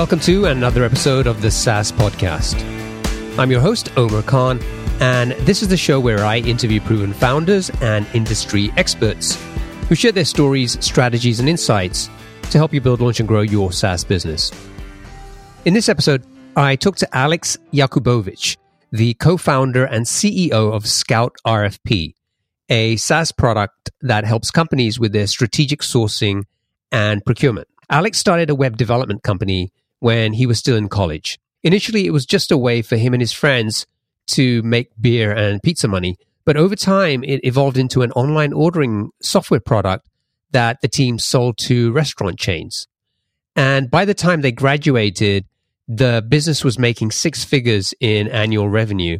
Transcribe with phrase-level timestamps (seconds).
[0.00, 2.58] Welcome to another episode of the SaaS Podcast.
[3.38, 4.58] I'm your host, Omer Khan,
[4.98, 9.38] and this is the show where I interview proven founders and industry experts
[9.90, 12.08] who share their stories, strategies, and insights
[12.44, 14.50] to help you build, launch, and grow your SaaS business.
[15.66, 16.24] In this episode,
[16.56, 18.56] I talk to Alex Yakubovich,
[18.90, 22.14] the co founder and CEO of Scout RFP,
[22.70, 26.44] a SaaS product that helps companies with their strategic sourcing
[26.90, 27.68] and procurement.
[27.90, 31.38] Alex started a web development company when he was still in college.
[31.62, 33.86] Initially, it was just a way for him and his friends
[34.28, 36.16] to make beer and pizza money.
[36.44, 40.08] But over time, it evolved into an online ordering software product
[40.52, 42.86] that the team sold to restaurant chains.
[43.54, 45.44] And by the time they graduated,
[45.86, 49.18] the business was making six figures in annual revenue.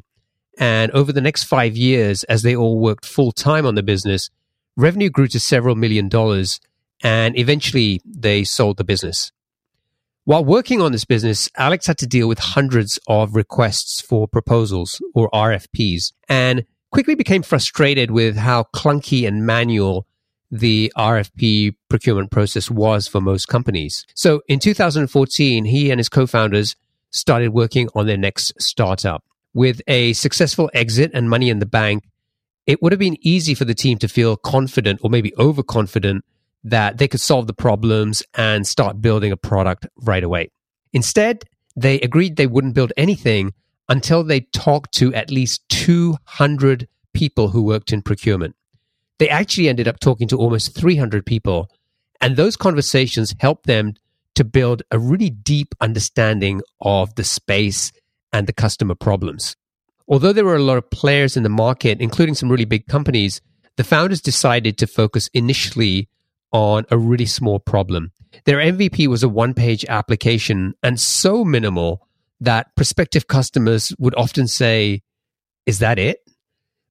[0.58, 4.30] And over the next five years, as they all worked full time on the business,
[4.76, 6.60] revenue grew to several million dollars.
[7.02, 9.32] And eventually, they sold the business.
[10.30, 15.02] While working on this business, Alex had to deal with hundreds of requests for proposals
[15.12, 20.06] or RFPs and quickly became frustrated with how clunky and manual
[20.48, 24.06] the RFP procurement process was for most companies.
[24.14, 26.76] So in 2014, he and his co-founders
[27.10, 29.24] started working on their next startup.
[29.52, 32.04] With a successful exit and money in the bank,
[32.68, 36.24] it would have been easy for the team to feel confident or maybe overconfident
[36.64, 40.50] that they could solve the problems and start building a product right away.
[40.92, 41.44] Instead,
[41.76, 43.52] they agreed they wouldn't build anything
[43.88, 48.54] until they talked to at least 200 people who worked in procurement.
[49.18, 51.68] They actually ended up talking to almost 300 people,
[52.20, 53.94] and those conversations helped them
[54.34, 57.92] to build a really deep understanding of the space
[58.32, 59.56] and the customer problems.
[60.08, 63.40] Although there were a lot of players in the market, including some really big companies,
[63.76, 66.08] the founders decided to focus initially
[66.52, 68.12] on a really small problem.
[68.44, 72.06] Their MVP was a one page application and so minimal
[72.40, 75.02] that prospective customers would often say,
[75.66, 76.18] Is that it?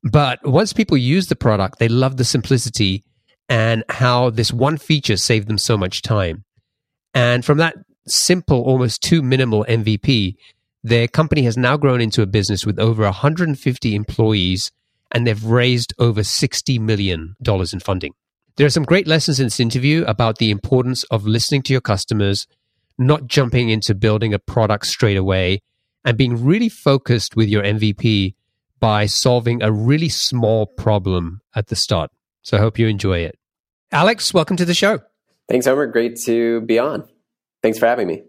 [0.03, 3.03] But once people use the product, they love the simplicity
[3.50, 6.46] and how this one feature saved them so much time.
[7.14, 7.76] And from that
[8.08, 10.36] simple, almost too minimal MVP,
[10.84, 14.72] their company has now grown into a business with over 150 employees
[15.12, 18.14] and they've raised over $60 million in funding.
[18.59, 21.80] There are some great lessons in this interview about the importance of listening to your
[21.80, 22.46] customers,
[22.97, 25.62] not jumping into building a product straight away,
[26.03, 28.36] and being really focused with your MVP
[28.81, 32.12] by solving a really small problem at the start.
[32.42, 33.40] So I hope you enjoy it.
[33.94, 35.00] Alex, welcome to the show.
[35.47, 35.88] Thanks, Omer.
[35.88, 37.08] Great to be on.
[37.64, 38.24] Thanks for having me.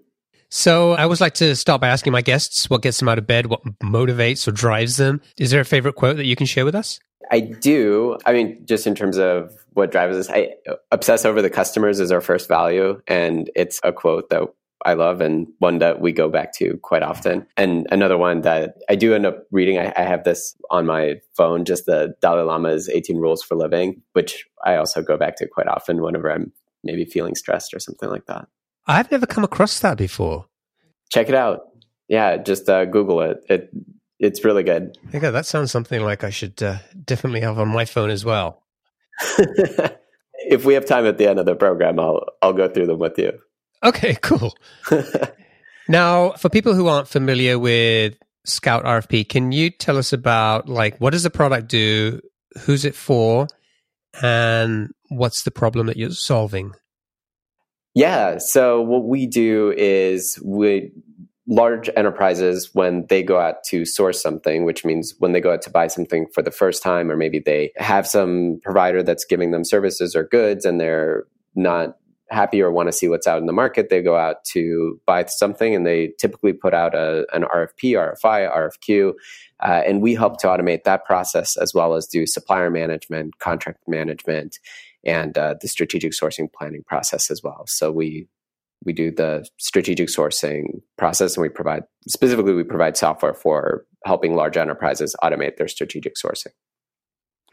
[0.49, 3.27] So I always like to start by asking my guests what gets them out of
[3.27, 5.23] bed, what motivates or drives them.
[5.41, 7.01] Is there a favorite quote that you can share with us?
[7.31, 8.19] I do.
[8.27, 10.55] I mean, just in terms of what drives us, I
[10.91, 13.01] obsess over the customers is our first value.
[13.07, 14.43] And it's a quote that
[14.85, 17.47] I love and one that we go back to quite often.
[17.57, 21.17] And another one that I do end up reading, I, I, have this on my
[21.37, 25.47] phone, just the Dalai Lama's 18 Rules for Living, which I also go back to
[25.47, 26.51] quite often whenever I'm
[26.83, 28.49] maybe feeling stressed or something like that.
[28.87, 30.47] I've never come across that before.
[31.11, 31.69] Check it out.
[32.09, 33.45] Yeah, just uh, Google it.
[33.49, 33.71] It
[34.21, 34.97] it's really good.
[35.13, 38.63] Yeah, that sounds something like I should uh, definitely have on my phone as well.
[40.47, 42.99] if we have time at the end of the program, I'll I'll go through them
[42.99, 43.33] with you.
[43.83, 44.55] Okay, cool.
[45.89, 50.99] now, for people who aren't familiar with Scout RFP, can you tell us about like
[50.99, 52.21] what does the product do,
[52.61, 53.49] who's it for,
[54.23, 56.73] and what's the problem that you're solving?
[57.95, 60.93] Yeah, so what we do is we
[61.51, 65.61] large enterprises when they go out to source something which means when they go out
[65.61, 69.51] to buy something for the first time or maybe they have some provider that's giving
[69.51, 71.25] them services or goods and they're
[71.57, 71.97] not
[72.31, 75.25] happy or want to see what's out in the market they go out to buy
[75.25, 79.13] something and they typically put out a, an rfp rfi rfq
[79.61, 83.81] uh, and we help to automate that process as well as do supplier management contract
[83.89, 84.61] management
[85.05, 87.65] and uh, the strategic sourcing planning process as well.
[87.67, 88.29] So we
[88.85, 94.35] we do the strategic sourcing process and we provide specifically we provide software for helping
[94.35, 96.53] large enterprises automate their strategic sourcing.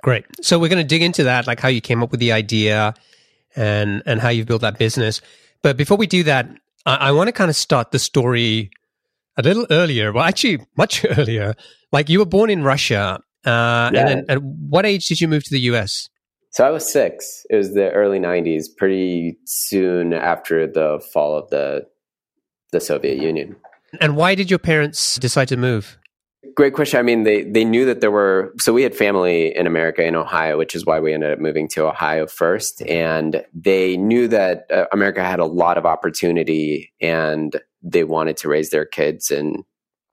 [0.03, 0.25] Great.
[0.41, 2.93] So we're going to dig into that like how you came up with the idea
[3.55, 5.21] and and how you've built that business.
[5.63, 6.49] But before we do that
[6.85, 8.71] i, I want to kind of start the story
[9.35, 10.13] a little earlier.
[10.13, 11.55] Well actually much earlier.
[11.91, 13.99] Like you were born in russia uh, yeah.
[13.99, 16.09] and then at what age did you move to the us
[16.51, 17.45] so I was six.
[17.49, 21.87] It was the early '90s, pretty soon after the fall of the
[22.71, 23.55] the Soviet Union.
[24.01, 25.97] And why did your parents decide to move?
[26.55, 26.99] Great question.
[26.99, 30.15] I mean, they they knew that there were so we had family in America in
[30.15, 32.81] Ohio, which is why we ended up moving to Ohio first.
[32.83, 38.49] And they knew that uh, America had a lot of opportunity, and they wanted to
[38.49, 39.63] raise their kids in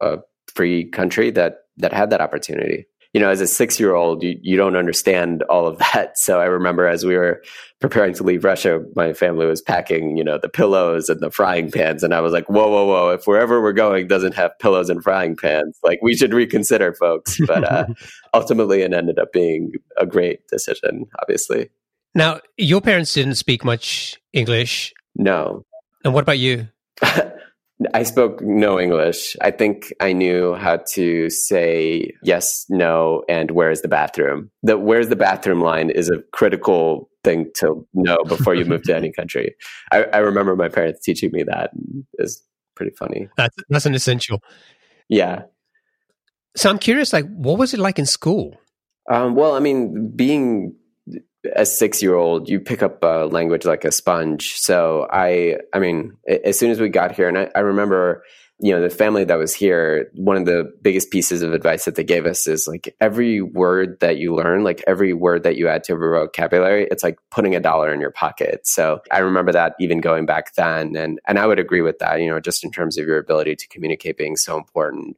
[0.01, 0.19] a
[0.55, 4.37] free country that that had that opportunity you know, as a six year old, you,
[4.43, 6.17] you don't understand all of that.
[6.25, 7.43] So I remember as we were
[7.81, 11.71] preparing to leave Russia, my family was packing, you know, the pillows and the frying
[11.71, 12.03] pans.
[12.03, 15.03] And I was like, whoa, whoa, whoa, if wherever we're going doesn't have pillows and
[15.03, 17.39] frying pans, like we should reconsider, folks.
[17.47, 17.87] But uh,
[18.33, 21.69] ultimately, it ended up being a great decision, obviously.
[22.15, 24.95] Now, your parents didn't speak much English.
[25.15, 25.65] No.
[26.05, 26.69] And what about you?
[27.93, 29.37] I spoke no English.
[29.41, 34.51] I think I knew how to say yes, no, and where's the bathroom.
[34.63, 38.97] The where's the bathroom line is a critical thing to know before you move to
[38.97, 39.57] any country.
[39.91, 41.71] I, I remember my parents teaching me that.
[42.15, 42.43] It's
[42.77, 43.29] pretty funny.
[43.37, 44.41] That's that's an essential.
[45.09, 45.43] Yeah.
[46.57, 48.57] So I'm curious, like, what was it like in school?
[49.11, 50.77] Um, well, I mean, being
[51.55, 54.55] a six year old, you pick up a language like a sponge.
[54.57, 58.25] So I, I mean, as soon as we got here, and I, I, remember,
[58.61, 61.97] you know, the family that was here, one of the biggest pieces of advice that
[61.97, 65.69] they gave us is like every word that you learn, like every word that you
[65.69, 68.67] add to your vocabulary, it's like putting a dollar in your pocket.
[68.67, 70.97] So I remember that even going back then.
[70.97, 73.57] And, and I would agree with that, you know, just in terms of your ability
[73.57, 75.17] to communicate being so important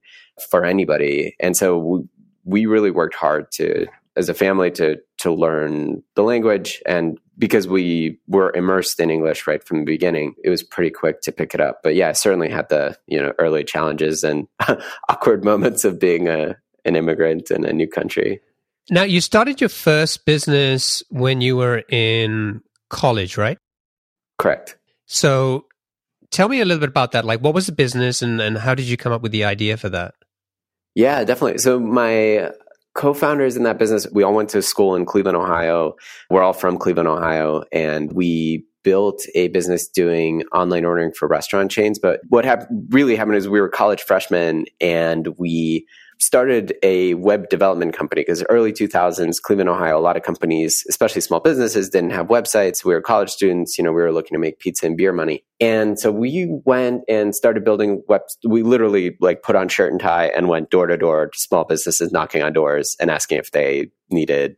[0.51, 1.37] for anybody.
[1.39, 2.01] And so we,
[2.45, 7.69] we really worked hard to as a family to to learn the language and because
[7.69, 11.55] we were immersed in English right from the beginning, it was pretty quick to pick
[11.55, 11.81] it up.
[11.83, 14.49] But yeah, I certainly had the you know early challenges and
[15.09, 18.41] awkward moments of being a an immigrant in a new country.
[18.89, 23.59] Now, you started your first business when you were in college, right?
[24.39, 24.77] Correct.
[25.07, 25.67] So,
[26.31, 27.25] tell me a little bit about that.
[27.25, 29.77] Like, what was the business, and and how did you come up with the idea
[29.77, 30.15] for that?
[30.95, 31.59] Yeah, definitely.
[31.59, 32.53] So my
[32.97, 35.95] co-founders in that business, we all went to school in Cleveland, Ohio.
[36.31, 41.71] We're all from Cleveland, Ohio, and we built a business doing online ordering for restaurant
[41.71, 41.99] chains.
[41.99, 42.47] But what
[42.91, 45.87] really happened is we were college freshmen and we
[46.19, 51.21] started a web development company because early 2000s cleveland ohio a lot of companies especially
[51.21, 52.85] small businesses didn't have websites.
[52.85, 55.45] We were college students you know we were looking to make pizza and beer money.
[55.61, 60.01] And so we went and started building web we literally like put on shirt and
[60.01, 63.51] tie and went door to door to small businesses knocking on doors and asking if
[63.51, 64.57] they needed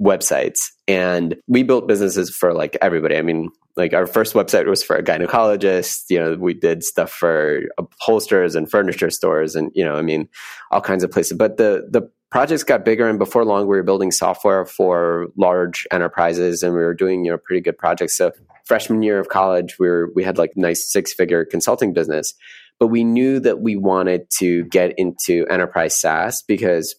[0.00, 0.58] websites.
[0.88, 3.16] And we built businesses for like everybody.
[3.16, 6.04] I mean like our first website was for a gynecologist.
[6.08, 10.28] You know we did stuff for upholsterers and furniture stores and you know i mean
[10.70, 11.36] all kinds of places.
[11.36, 15.86] But the the projects got bigger and before long we were building software for large
[15.90, 18.16] enterprises and we were doing you know pretty good projects.
[18.16, 18.32] So
[18.66, 22.34] freshman year of college we were we had like nice six figure consulting business.
[22.78, 26.94] But we knew that we wanted to get into enterprise SaaS because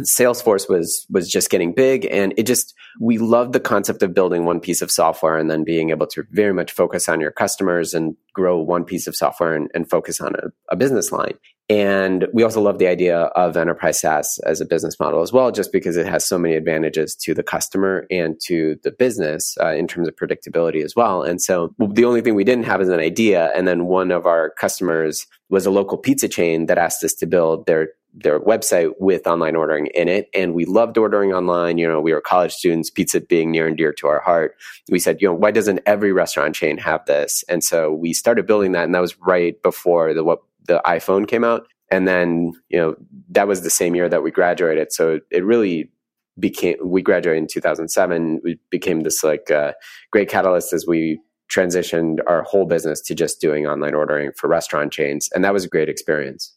[0.00, 4.44] Salesforce was was just getting big and it just we loved the concept of building
[4.44, 7.94] one piece of software and then being able to very much focus on your customers
[7.94, 11.34] and grow one piece of software and, and focus on a, a, business line.
[11.70, 15.50] And we also love the idea of enterprise SaaS as a business model as well,
[15.50, 19.72] just because it has so many advantages to the customer and to the business uh,
[19.72, 21.22] in terms of predictability as well.
[21.22, 23.50] And so the only thing we didn't have is an idea.
[23.54, 27.26] And then one of our customers was a local pizza chain that asked us to
[27.26, 30.28] build their their website with online ordering in it.
[30.32, 31.78] And we loved ordering online.
[31.78, 34.54] You know, we were college students, pizza being near and dear to our heart.
[34.88, 37.42] We said, you know, why doesn't every restaurant chain have this?
[37.48, 38.84] And so we started building that.
[38.84, 41.66] And that was right before the, what, the iPhone came out.
[41.90, 42.94] And then, you know,
[43.30, 44.92] that was the same year that we graduated.
[44.92, 45.90] So it really
[46.38, 48.40] became, we graduated in 2007.
[48.42, 49.72] We became this like uh,
[50.10, 51.20] great catalyst as we
[51.52, 55.28] transitioned our whole business to just doing online ordering for restaurant chains.
[55.34, 56.54] And that was a great experience.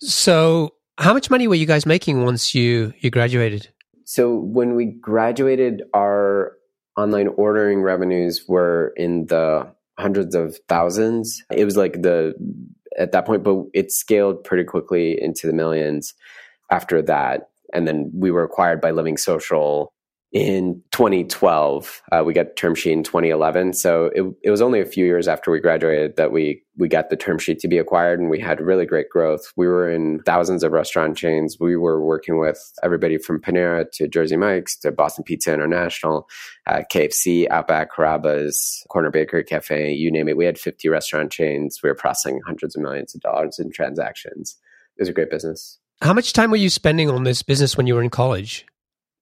[0.00, 3.68] So how much money were you guys making once you you graduated?
[4.04, 6.52] So when we graduated, our
[6.96, 11.42] online ordering revenues were in the hundreds of thousands.
[11.52, 12.34] It was like the
[12.98, 16.14] at that point, but it scaled pretty quickly into the millions
[16.70, 17.48] after that.
[17.72, 19.92] And then we were acquired by Living Social
[20.30, 22.02] in 2012.
[22.12, 23.72] Uh, we got term sheet in 2011.
[23.72, 27.10] So it, it was only a few years after we graduated that we we got
[27.10, 29.52] the term sheet to be acquired, and we had really great growth.
[29.56, 31.56] We were in thousands of restaurant chains.
[31.58, 36.28] We were working with everybody from Panera to Jersey Mike's to Boston Pizza International,
[36.68, 40.36] uh, KFC, Outback, Carrabba's, Corner Bakery Cafe, you name it.
[40.36, 41.80] We had 50 restaurant chains.
[41.82, 44.56] We were processing hundreds of millions of dollars in transactions.
[44.96, 45.78] It was a great business.
[46.00, 48.66] How much time were you spending on this business when you were in college?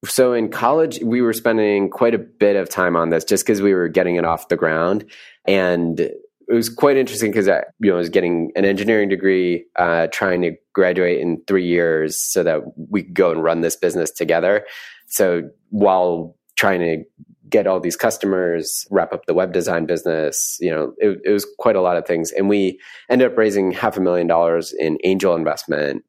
[0.05, 3.63] So in college we were spending quite a bit of time on this just because
[3.63, 5.05] we were getting it off the ground
[5.47, 6.01] and
[6.49, 10.43] it was quite interesting because I, you know, was getting an engineering degree, uh, trying
[10.43, 14.65] to graduate in three years so that we could go and run this business together.
[15.09, 17.05] So while trying to
[17.49, 20.57] get all these customers, wrap up the web design business.
[20.61, 22.33] You know, it, it was quite a lot of things.
[22.33, 26.05] And we ended up raising half a million dollars in angel investment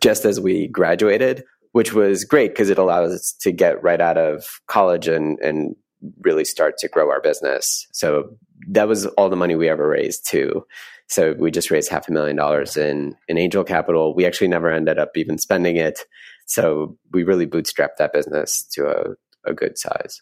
[0.00, 1.44] just as we graduated,
[1.78, 5.76] which was great because it allowed us to get right out of college and, and
[6.22, 7.86] really start to grow our business.
[7.92, 8.36] So
[8.70, 10.66] that was all the money we ever raised too.
[11.06, 14.12] So we just raised half a million dollars in, in angel capital.
[14.12, 16.00] We actually never ended up even spending it.
[16.46, 20.20] So we really bootstrapped that business to a, a good size.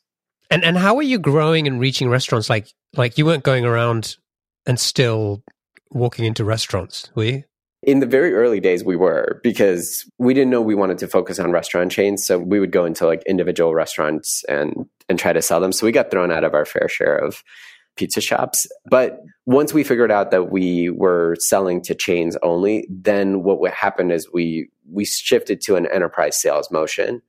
[0.50, 2.50] And and how are you growing and reaching restaurants?
[2.50, 4.18] Like like you weren't going around
[4.66, 5.42] and still
[5.90, 7.44] walking into restaurants, were you?
[7.86, 11.38] In the very early days, we were because we didn't know we wanted to focus
[11.38, 12.26] on restaurant chains.
[12.26, 15.72] So we would go into like individual restaurants and and try to sell them.
[15.72, 17.44] So we got thrown out of our fair share of
[17.96, 18.66] pizza shops.
[18.90, 23.70] But once we figured out that we were selling to chains only, then what would
[23.70, 27.22] happen is we we shifted to an enterprise sales motion,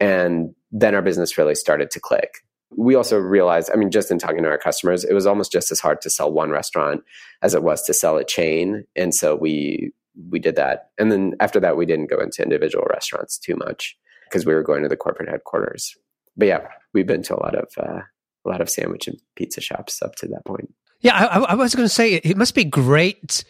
[0.00, 4.18] and then our business really started to click we also realized, I mean, just in
[4.18, 7.02] talking to our customers, it was almost just as hard to sell one restaurant
[7.42, 8.84] as it was to sell a chain.
[8.96, 9.92] And so we
[10.30, 10.90] we did that.
[10.98, 13.96] And then after that, we didn't go into individual restaurants too much
[14.28, 15.96] because we were going to the corporate headquarters.
[16.36, 18.00] But yeah, we've been to a lot of uh,
[18.44, 20.72] a lot of sandwich and pizza shops up to that point.
[21.00, 23.44] Yeah, I, I was going to say it must be great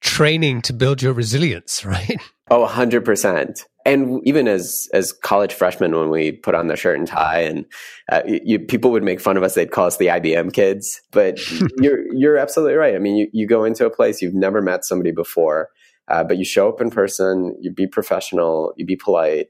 [0.00, 2.20] training to build your resilience, right?
[2.50, 7.06] Oh, 100% and even as as college freshmen when we put on the shirt and
[7.06, 7.66] tie and
[8.10, 9.54] uh, you, people would make fun of us.
[9.54, 11.00] They'd call us the IBM kids.
[11.10, 11.38] But
[11.78, 12.94] you're you're absolutely right.
[12.94, 15.70] I mean you, you go into a place you've never met somebody before
[16.08, 19.48] uh, but you show up in person you be professional you be polite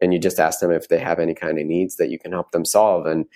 [0.00, 2.32] and you just ask them if they have any kind of needs that you can
[2.32, 3.06] help them solve.
[3.06, 3.26] And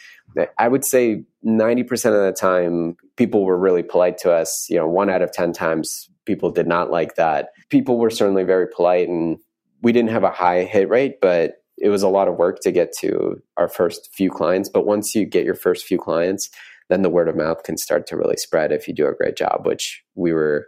[0.59, 4.67] i would say 90% of the time people were really polite to us.
[4.69, 7.51] You know one out of 10 times people did not like that.
[7.71, 9.39] People were certainly very polite and
[9.83, 12.73] we didn't have a high hit rate, but it was a lot of work to
[12.73, 14.69] get to our first few clients.
[14.69, 16.51] But once you get your first few clients,
[16.89, 19.37] then the word of mouth can start to really spread if you do a great
[19.37, 20.67] job, which we were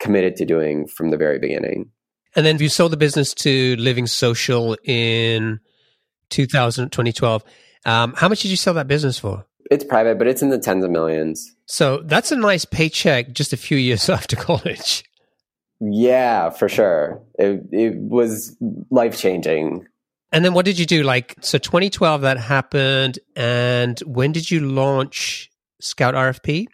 [0.00, 1.90] committed to doing from the very beginning.
[2.34, 5.60] And then you sold the business to Living Social in
[6.30, 7.44] 2000, 2012.
[7.84, 9.44] Um, how much did you sell that business for?
[9.70, 11.54] It's private, but it's in the tens of millions.
[11.66, 15.04] So that's a nice paycheck just a few years after college.
[15.84, 17.20] Yeah, for sure.
[17.34, 18.56] It it was
[18.90, 19.88] life changing.
[20.30, 21.02] And then what did you do?
[21.02, 26.66] Like so 2012 that happened and when did you launch Scout RFP?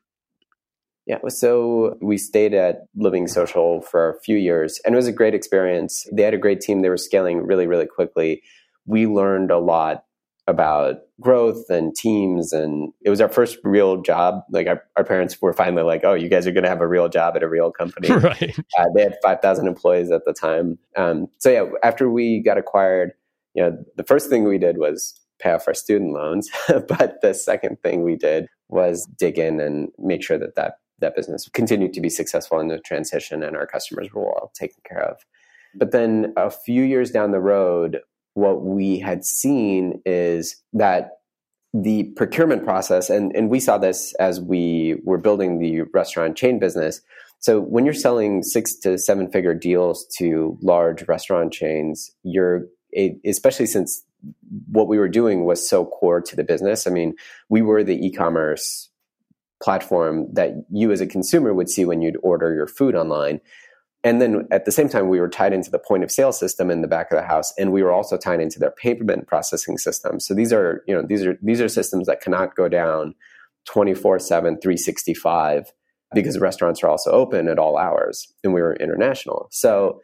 [1.07, 5.13] Yeah, so we stayed at Living Social for a few years and it was a
[5.13, 6.07] great experience.
[6.13, 6.83] They had a great team.
[6.83, 8.43] They were scaling really, really quickly.
[8.85, 10.05] We learned a lot
[10.49, 14.43] about growth and teams and it was our first real job.
[14.51, 16.89] Like our, our parents were finally like oh you guys are going to have a
[16.89, 18.09] real job at a real company.
[18.29, 18.59] Right.
[18.79, 20.79] Uh, they had 5000 employees at the time.
[20.97, 23.13] Um, so yeah after we got acquired
[23.55, 26.51] you know the first thing we did was pay off our student loans.
[26.69, 31.15] But the second thing we did was dig in and make sure that that, that
[31.15, 35.03] business continued to be successful in the transition and our customers were all taken care
[35.03, 35.19] of.
[35.75, 38.01] But then a few years down the road
[38.39, 41.19] what we had seen is that
[41.75, 46.59] the procurement process, and, and we saw this as we were building the restaurant chain
[46.59, 47.01] business.
[47.41, 52.67] So when you're selling six to seven figure deals to large restaurant chains, you're
[53.25, 54.03] especially since
[54.71, 56.87] what we were doing was so core to the business.
[56.87, 57.15] I mean,
[57.51, 58.89] we were the e-commerce
[59.63, 63.41] platform that you as a consumer would see when you'd order your food online
[64.09, 66.71] and then at the same time we were tied into the point of sale system
[66.71, 69.77] in the back of the house and we were also tied into their payment processing
[69.77, 70.19] system.
[70.19, 73.15] So these are you know these are these are systems that cannot go down
[73.67, 75.71] 24 7 365
[76.15, 79.49] because restaurants are also open at all hours and we were international.
[79.51, 80.01] So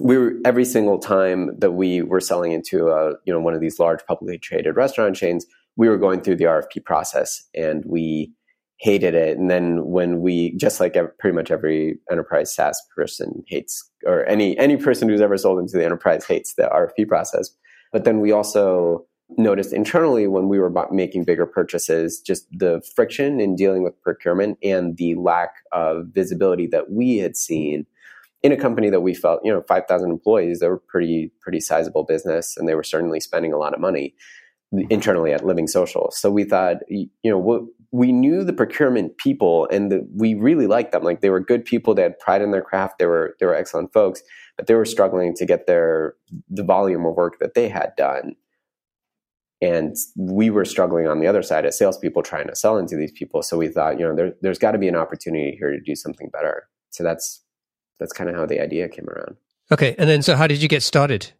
[0.00, 3.60] we were every single time that we were selling into a you know one of
[3.60, 5.44] these large publicly traded restaurant chains
[5.76, 8.32] we were going through the rfp process and we
[8.78, 9.36] hated it.
[9.36, 14.56] And then when we, just like pretty much every enterprise SaaS person hates, or any
[14.58, 17.50] any person who's ever sold into the enterprise hates the RFP process.
[17.92, 19.06] But then we also
[19.36, 24.58] noticed internally when we were making bigger purchases, just the friction in dealing with procurement
[24.62, 27.84] and the lack of visibility that we had seen
[28.42, 32.04] in a company that we felt, you know, 5,000 employees, they were pretty, pretty sizable
[32.04, 34.14] business and they were certainly spending a lot of money
[34.72, 36.10] internally at Living Social.
[36.12, 40.92] So we thought, you know, we knew the procurement people and the, we really liked
[40.92, 41.02] them.
[41.02, 41.94] Like they were good people.
[41.94, 42.98] They had pride in their craft.
[42.98, 44.22] They were they were excellent folks,
[44.56, 46.14] but they were struggling to get their
[46.50, 48.34] the volume of work that they had done.
[49.60, 53.10] And we were struggling on the other side as salespeople trying to sell into these
[53.10, 53.42] people.
[53.42, 55.96] So we thought, you know, there, there's got to be an opportunity here to do
[55.96, 56.68] something better.
[56.90, 57.42] So that's
[57.98, 59.36] that's kind of how the idea came around.
[59.72, 61.32] Okay, and then so how did you get started?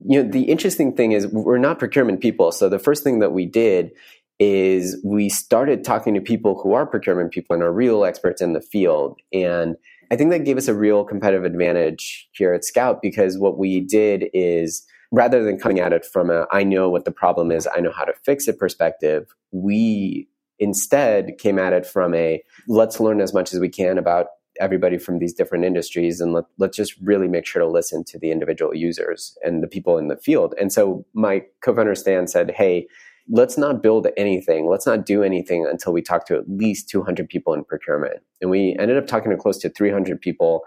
[0.00, 2.52] You know, the interesting thing is we're not procurement people.
[2.52, 3.92] So the first thing that we did
[4.38, 8.52] is we started talking to people who are procurement people and are real experts in
[8.52, 9.20] the field.
[9.32, 9.76] And
[10.10, 13.80] I think that gave us a real competitive advantage here at Scout because what we
[13.80, 17.68] did is rather than coming at it from a I know what the problem is,
[17.74, 23.00] I know how to fix it perspective, we instead came at it from a let's
[23.00, 24.26] learn as much as we can about
[24.60, 28.18] everybody from these different industries and let, let's just really make sure to listen to
[28.18, 30.54] the individual users and the people in the field.
[30.60, 32.86] And so my co-founder Stan said, hey,
[33.28, 34.68] let's not build anything.
[34.68, 38.20] Let's not do anything until we talk to at least 200 people in procurement.
[38.40, 40.62] And we ended up talking to close to 300 people.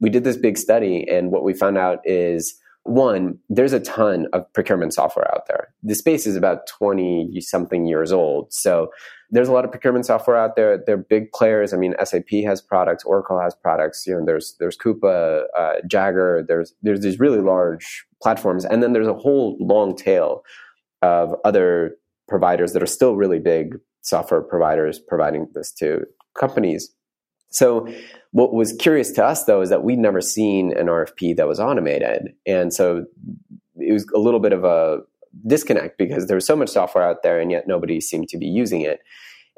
[0.00, 2.54] We did this big study, and what we found out is
[2.84, 5.68] one, there's a ton of procurement software out there.
[5.82, 8.52] The space is about 20 something years old.
[8.52, 8.90] So
[9.30, 10.82] there's a lot of procurement software out there.
[10.84, 11.74] They're big players.
[11.74, 14.06] I mean, SAP has products, Oracle has products.
[14.06, 16.46] You know, there's there's Coupa, uh, Jaggaer.
[16.46, 20.42] There's there's these really large platforms, and then there's a whole long tail
[21.02, 26.04] of other providers that are still really big software providers providing this to
[26.38, 26.90] companies.
[27.50, 27.88] So,
[28.32, 31.58] what was curious to us though is that we'd never seen an RFP that was
[31.58, 33.06] automated, and so
[33.76, 34.98] it was a little bit of a
[35.46, 38.46] disconnect because there was so much software out there, and yet nobody seemed to be
[38.46, 39.00] using it.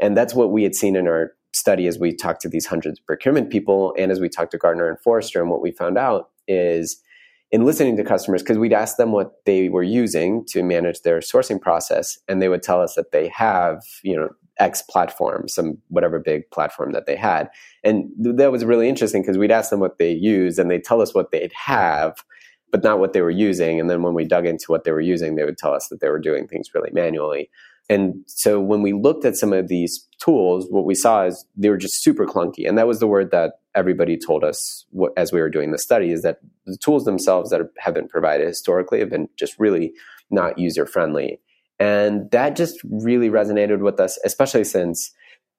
[0.00, 3.00] And that's what we had seen in our study as we talked to these hundreds
[3.00, 5.40] of procurement people, and as we talked to Gartner and Forrester.
[5.40, 7.02] And what we found out is
[7.50, 11.18] in listening to customers because we'd ask them what they were using to manage their
[11.18, 14.28] sourcing process and they would tell us that they have you know
[14.60, 17.48] x platform some whatever big platform that they had
[17.82, 20.84] and th- that was really interesting because we'd ask them what they use and they'd
[20.84, 22.22] tell us what they'd have
[22.70, 25.00] but not what they were using and then when we dug into what they were
[25.00, 27.50] using they would tell us that they were doing things really manually
[27.90, 31.70] and so when we looked at some of these tools, what we saw is they
[31.70, 32.68] were just super clunky.
[32.68, 34.86] And that was the word that everybody told us
[35.16, 38.46] as we were doing the study is that the tools themselves that have been provided
[38.46, 39.92] historically have been just really
[40.30, 41.40] not user friendly.
[41.80, 45.10] And that just really resonated with us, especially since,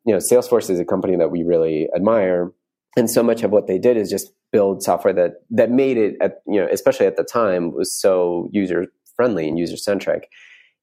[0.05, 2.51] you know, Salesforce is a company that we really admire.
[2.95, 6.15] And so much of what they did is just build software that that made it
[6.21, 10.29] at, you know, especially at the time was so user friendly and user centric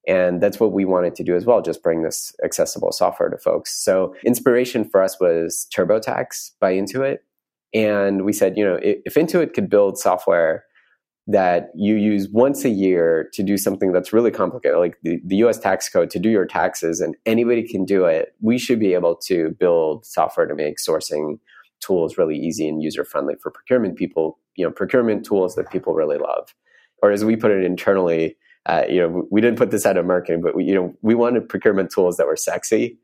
[0.07, 3.37] and that's what we wanted to do as well, just bring this accessible software to
[3.37, 3.83] folks.
[3.83, 7.19] So inspiration for us was TurboTax by Intuit.
[7.75, 10.63] And we said, you know, if Intuit could build software
[11.29, 15.35] that you use once a year to do something that's really complicated, like the, the
[15.37, 18.95] US tax code to do your taxes, and anybody can do it, we should be
[18.95, 21.37] able to build software to make sourcing
[21.81, 25.93] tools really easy and user friendly for procurement people, you know, procurement tools that people
[25.93, 26.55] really love.
[27.03, 30.07] Or as we put it internally, uh, you know, we didn't put this out of
[30.07, 32.97] marketing, but we, you know, we wanted procurement tools that were sexy.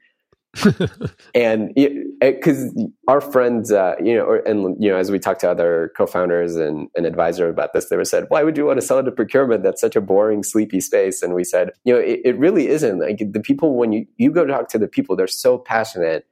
[1.35, 1.73] and
[2.21, 2.73] because
[3.07, 6.87] our friends, uh, you know, and you know, as we talked to other co-founders and,
[6.95, 9.11] and advisor about this, they were said, "Why would you want to sell it to
[9.11, 9.63] procurement?
[9.63, 12.99] That's such a boring, sleepy space." And we said, "You know, it, it really isn't.
[12.99, 16.25] Like the people, when you you go talk to the people, they're so passionate.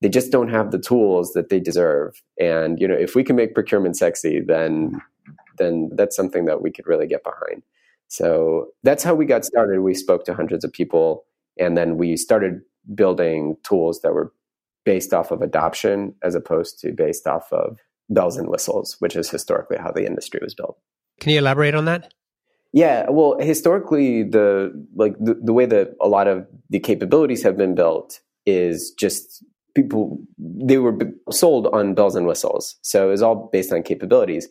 [0.00, 2.20] They just don't have the tools that they deserve.
[2.38, 5.00] And you know, if we can make procurement sexy, then
[5.58, 7.62] then that's something that we could really get behind."
[8.08, 9.80] So that's how we got started.
[9.80, 11.24] We spoke to hundreds of people,
[11.58, 12.60] and then we started
[12.94, 14.32] building tools that were
[14.84, 19.30] based off of adoption as opposed to based off of bells and whistles, which is
[19.30, 20.78] historically how the industry was built.
[21.20, 22.12] Can you elaborate on that?
[22.72, 27.56] Yeah, well, historically, the like the, the way that a lot of the capabilities have
[27.56, 30.98] been built is just people they were
[31.30, 34.48] sold on bells and whistles, so it was all based on capabilities.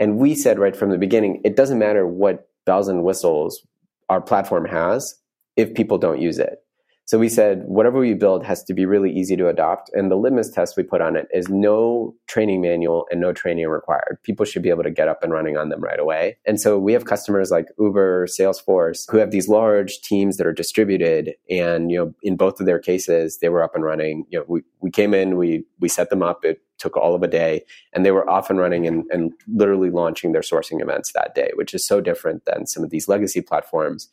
[0.00, 3.64] And we said right from the beginning, it doesn't matter what bells and whistles
[4.08, 5.14] our platform has
[5.56, 6.61] if people don't use it.
[7.04, 9.90] So we said whatever we build has to be really easy to adopt.
[9.92, 13.66] And the litmus test we put on it is no training manual and no training
[13.68, 14.18] required.
[14.22, 16.38] People should be able to get up and running on them right away.
[16.46, 20.52] And so we have customers like Uber, Salesforce, who have these large teams that are
[20.52, 21.34] distributed.
[21.50, 24.24] And, you know, in both of their cases, they were up and running.
[24.30, 26.44] You know, we, we came in, we we set them up.
[26.44, 29.90] It took all of a day and they were off and running and, and literally
[29.90, 33.40] launching their sourcing events that day, which is so different than some of these legacy
[33.40, 34.08] platforms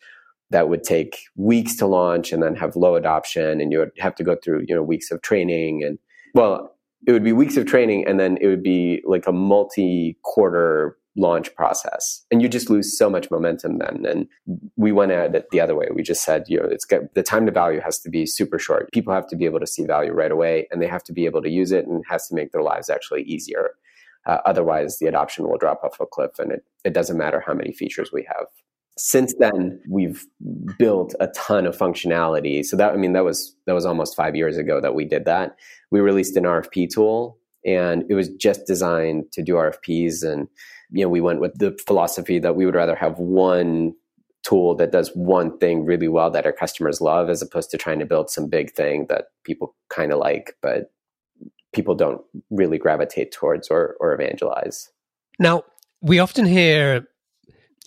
[0.52, 4.16] that would take weeks to launch and then have low adoption and you would have
[4.16, 5.98] to go through you know weeks of training and
[6.34, 6.76] well
[7.08, 10.98] it would be weeks of training and then it would be like a multi quarter
[11.16, 12.26] launch process.
[12.32, 14.06] And you just lose so much momentum then.
[14.06, 14.28] And
[14.78, 15.88] we went at it the other way.
[15.94, 18.60] We just said you know it's got, the time to value has to be super
[18.60, 18.92] short.
[18.92, 21.26] People have to be able to see value right away and they have to be
[21.26, 23.72] able to use it and it has to make their lives actually easier.
[24.26, 27.54] Uh, otherwise the adoption will drop off a cliff and it, it doesn't matter how
[27.54, 28.48] many features we have
[29.00, 30.26] since then we've
[30.78, 32.64] built a ton of functionality.
[32.64, 35.26] So that i mean that was that was almost five years ago that we did
[35.26, 35.56] that.
[35.92, 40.48] We released an rfp tool and it was just designed to do rfps and
[40.92, 43.94] you know we went with the philosophy that we would rather have one
[44.44, 48.00] tool that does one thing really well that our customers love as opposed to trying
[48.00, 50.92] to build some big thing that people kind of like but
[51.74, 54.90] people don't really gravitate towards or, or evangelize.
[55.38, 55.64] Now
[56.02, 57.08] we often hear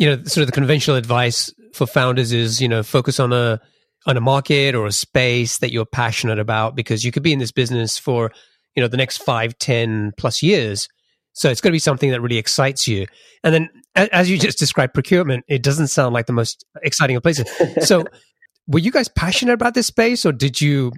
[0.02, 3.60] you know sort of the conventional advice for founders is you know focus on a
[4.06, 7.38] on a market or a space that you're passionate about because you could be in
[7.38, 8.32] this business for
[8.74, 10.88] you know the next five ten plus years
[11.32, 13.06] so it's going to be something that really excites you.
[13.42, 17.22] And then, as you just described, procurement, it doesn't sound like the most exciting of
[17.22, 17.48] places.
[17.82, 18.04] So,
[18.68, 20.92] were you guys passionate about this space, or did you?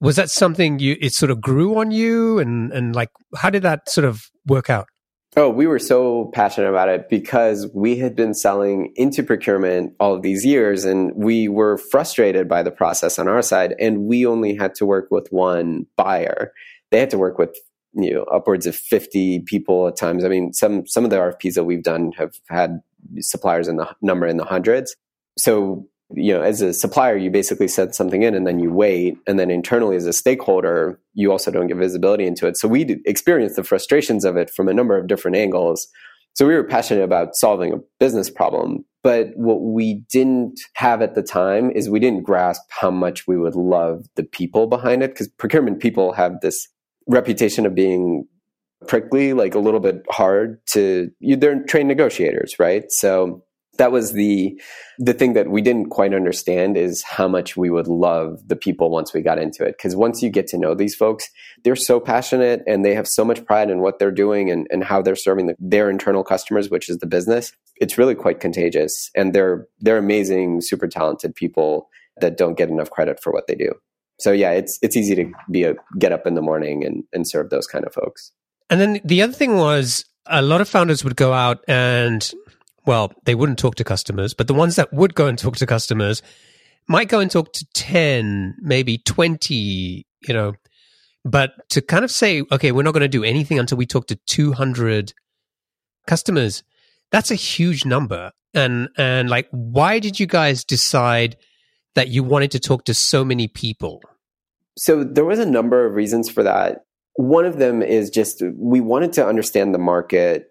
[0.00, 0.96] Was that something you?
[1.00, 4.68] It sort of grew on you, and and like, how did that sort of work
[4.68, 4.88] out?
[5.36, 10.14] Oh, we were so passionate about it because we had been selling into procurement all
[10.14, 13.74] of these years and we were frustrated by the process on our side.
[13.80, 16.52] And we only had to work with one buyer.
[16.92, 17.56] They had to work with
[17.94, 21.54] you know upwards of 50 people at times i mean some some of the rfps
[21.54, 22.82] that we've done have had
[23.20, 24.96] suppliers in the number in the hundreds
[25.38, 29.16] so you know as a supplier you basically send something in and then you wait
[29.26, 33.00] and then internally as a stakeholder you also don't get visibility into it so we
[33.06, 35.88] experienced the frustrations of it from a number of different angles
[36.34, 41.14] so we were passionate about solving a business problem but what we didn't have at
[41.14, 45.10] the time is we didn't grasp how much we would love the people behind it
[45.10, 46.68] because procurement people have this
[47.06, 48.26] reputation of being
[48.88, 51.10] prickly, like a little bit hard to.
[51.20, 52.84] You, they're trained negotiators, right?
[52.88, 53.44] So
[53.78, 54.60] that was the
[54.98, 58.90] the thing that we didn't quite understand is how much we would love the people
[58.90, 59.76] once we got into it.
[59.76, 61.28] Because once you get to know these folks
[61.64, 64.84] they're so passionate and they have so much pride in what they're doing and, and
[64.84, 67.52] how they're serving the, their internal customers which is the business.
[67.76, 71.88] It's really quite contagious and they're they're amazing super talented people
[72.20, 73.72] that don't get enough credit for what they do.
[74.20, 77.28] So yeah, it's it's easy to be a get up in the morning and and
[77.28, 78.32] serve those kind of folks.
[78.70, 82.32] And then the other thing was a lot of founders would go out and
[82.86, 85.66] well, they wouldn't talk to customers, but the ones that would go and talk to
[85.66, 86.22] customers
[86.86, 90.52] might go and talk to 10, maybe 20, you know,
[91.24, 94.06] but to kind of say, okay, we're not going to do anything until we talk
[94.08, 95.14] to 200
[96.06, 96.62] customers,
[97.10, 98.32] that's a huge number.
[98.52, 101.36] And, and like, why did you guys decide
[101.94, 104.02] that you wanted to talk to so many people?
[104.76, 106.84] So there was a number of reasons for that.
[107.14, 110.48] One of them is just we wanted to understand the market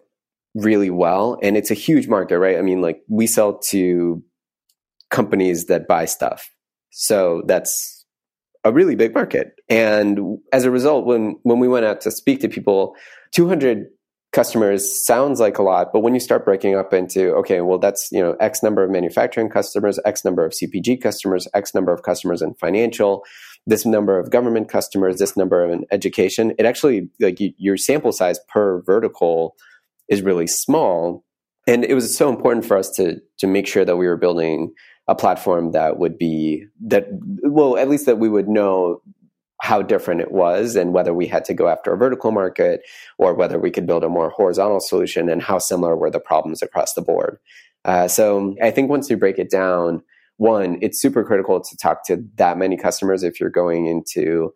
[0.54, 1.38] really well.
[1.42, 2.58] And it's a huge market, right?
[2.58, 4.22] I mean, like we sell to
[5.10, 6.48] companies that buy stuff.
[6.90, 8.04] So that's
[8.64, 9.52] a really big market.
[9.68, 12.94] And as a result, when, when we went out to speak to people,
[13.34, 13.86] 200
[14.32, 18.08] customers sounds like a lot, but when you start breaking up into, okay, well, that's,
[18.10, 22.02] you know, X number of manufacturing customers, X number of CPG customers, X number of
[22.02, 23.22] customers in financial,
[23.66, 28.12] this number of government customers, this number of education, it actually, like you, your sample
[28.12, 29.54] size per vertical
[30.08, 31.24] is really small.
[31.66, 34.72] And it was so important for us to, to make sure that we were building
[35.08, 37.08] a platform that would be that
[37.42, 39.02] well at least that we would know
[39.60, 42.82] how different it was and whether we had to go after a vertical market
[43.18, 46.60] or whether we could build a more horizontal solution and how similar were the problems
[46.60, 47.38] across the board.
[47.84, 50.02] Uh, so I think once you break it down,
[50.36, 54.52] one, it's super critical to talk to that many customers if you're going into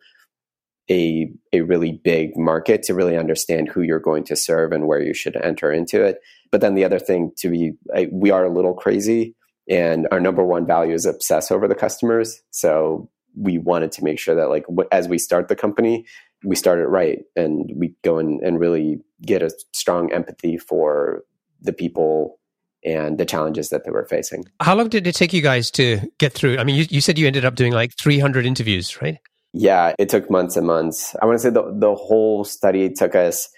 [0.90, 5.00] a a really big market to really understand who you're going to serve and where
[5.00, 6.18] you should enter into it.
[6.50, 9.34] But then the other thing to be, I, we are a little crazy,
[9.68, 12.40] and our number one value is obsess over the customers.
[12.50, 16.04] So we wanted to make sure that like as we start the company
[16.44, 21.22] we start it right and we go in and really get a strong empathy for
[21.60, 22.38] the people
[22.84, 26.00] and the challenges that they were facing how long did it take you guys to
[26.18, 29.18] get through i mean you, you said you ended up doing like 300 interviews right
[29.58, 33.14] yeah it took months and months i want to say the, the whole study took
[33.14, 33.48] us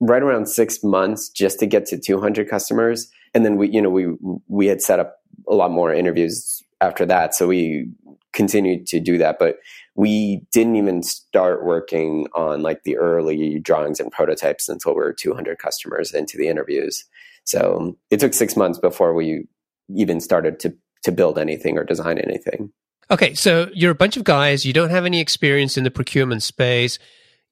[0.00, 3.90] right around six months just to get to 200 customers and then we you know
[3.90, 4.06] we
[4.48, 5.16] we had set up
[5.48, 7.88] a lot more interviews after that so we
[8.32, 9.56] continued to do that, but
[9.94, 15.12] we didn't even start working on like the early drawings and prototypes until we were
[15.12, 17.04] 200 customers into the interviews.
[17.44, 19.46] So it took six months before we
[19.94, 22.70] even started to to build anything or design anything.
[23.10, 24.64] Okay, so you're a bunch of guys.
[24.64, 26.98] You don't have any experience in the procurement space.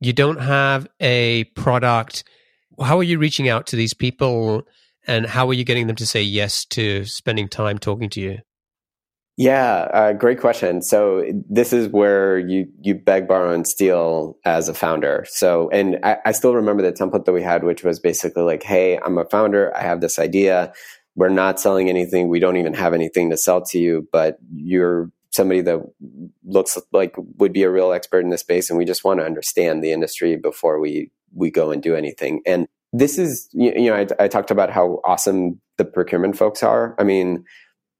[0.00, 2.22] You don't have a product.
[2.80, 4.62] How are you reaching out to these people,
[5.06, 8.38] and how are you getting them to say yes to spending time talking to you?
[9.36, 10.80] Yeah, uh, great question.
[10.82, 15.26] So this is where you you beg, borrow, and steal as a founder.
[15.28, 18.62] So, and I, I, still remember the template that we had, which was basically like,
[18.62, 19.76] "Hey, I'm a founder.
[19.76, 20.72] I have this idea.
[21.16, 22.28] We're not selling anything.
[22.28, 25.80] We don't even have anything to sell to you, but you're somebody that
[26.44, 29.26] looks like would be a real expert in this space, and we just want to
[29.26, 33.94] understand the industry before we we go and do anything." And this is, you know,
[33.94, 36.94] I, I talked about how awesome the procurement folks are.
[36.98, 37.44] I mean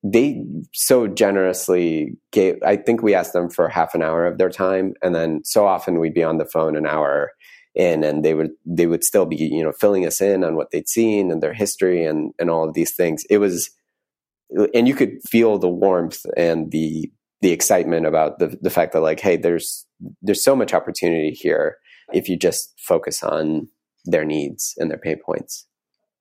[0.04, 4.48] they so generously gave i think we asked them for half an hour of their
[4.48, 7.32] time and then so often we'd be on the phone an hour
[7.74, 10.70] in and they would they would still be you know filling us in on what
[10.70, 13.70] they'd seen and their history and and all of these things it was
[14.72, 19.00] and you could feel the warmth and the the excitement about the the fact that
[19.00, 19.86] like hey there's
[20.22, 21.76] there's so much opportunity here
[22.12, 23.68] if you just focus on
[24.04, 25.66] their needs and their pain points.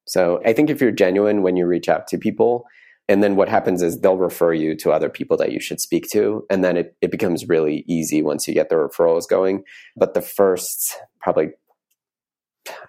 [0.05, 2.65] So i think if you're genuine when you reach out to people
[3.09, 6.07] and then what happens is they'll refer you to other people that you should speak
[6.11, 9.63] to and then it, it becomes really easy once you get the referrals going.
[9.95, 11.51] But the first probably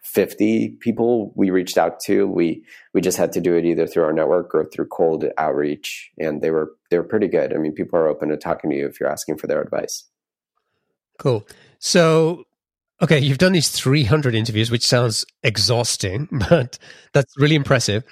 [0.03, 2.27] 50 people we reached out to.
[2.27, 2.65] We
[2.95, 6.41] we just had to do it either through our network or through cold outreach and
[6.41, 7.55] they were they were pretty good.
[7.55, 10.05] I mean people are open to talking to you if you're asking for their advice.
[11.19, 11.47] Cool.
[11.79, 12.45] So
[13.01, 16.79] okay you've done these 300 interviews which sounds exhausting but
[17.13, 18.05] that's really impressive.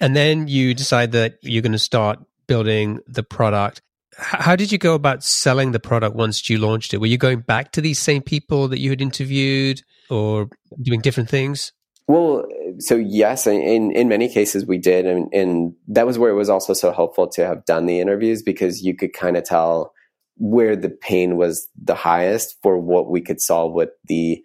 [0.00, 3.80] And then you decide that you're going to start building the product
[4.18, 6.98] how did you go about selling the product once you launched it?
[6.98, 10.48] Were you going back to these same people that you had interviewed or
[10.82, 11.72] doing different things?
[12.06, 12.44] Well,
[12.80, 16.50] so yes, in in many cases we did, and, and that was where it was
[16.50, 19.92] also so helpful to have done the interviews because you could kind of tell
[20.36, 24.42] where the pain was the highest for what we could solve with the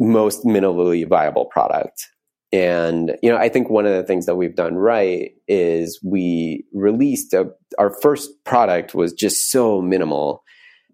[0.00, 2.08] most minimally viable product.
[2.54, 6.64] And you know, I think one of the things that we've done right is we
[6.72, 10.44] released a, our first product was just so minimal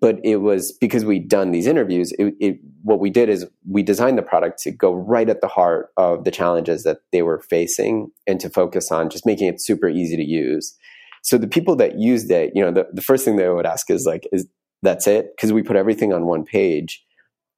[0.01, 3.83] but it was because we'd done these interviews it, it, what we did is we
[3.83, 7.41] designed the product to go right at the heart of the challenges that they were
[7.41, 10.75] facing and to focus on just making it super easy to use.
[11.23, 13.91] So the people that used it you know the, the first thing they would ask
[13.91, 14.47] is like is
[14.83, 15.37] that's it?
[15.37, 17.05] Because we put everything on one page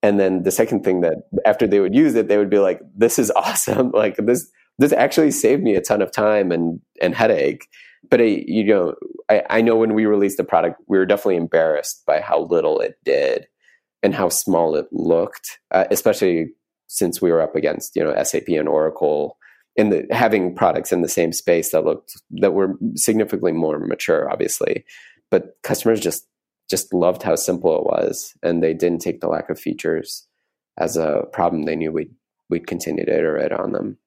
[0.02, 2.80] and then the second thing that after they would use it they would be like
[2.94, 7.14] this is awesome like this this actually saved me a ton of time and and
[7.14, 7.68] headache
[8.10, 8.94] but I, you know,
[9.28, 12.80] I, I know when we released the product, we were definitely embarrassed by how little
[12.80, 13.46] it did
[14.02, 16.48] and how small it looked, uh, especially
[16.88, 19.38] since we were up against you know SAP and Oracle
[19.78, 24.30] and the, having products in the same space that looked that were significantly more mature,
[24.30, 24.84] obviously.
[25.30, 26.26] But customers just
[26.70, 30.26] just loved how simple it was, and they didn't take the lack of features
[30.78, 31.64] as a problem.
[31.64, 32.14] They knew we'd
[32.48, 33.98] we'd continue to iterate on them.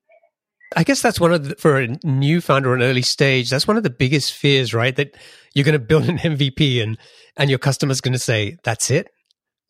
[0.75, 3.49] I guess that's one of the, for a new founder an early stage.
[3.49, 4.95] That's one of the biggest fears, right?
[4.95, 5.15] That
[5.53, 6.97] you're going to build an MVP and
[7.37, 9.09] and your customer's going to say, "That's it."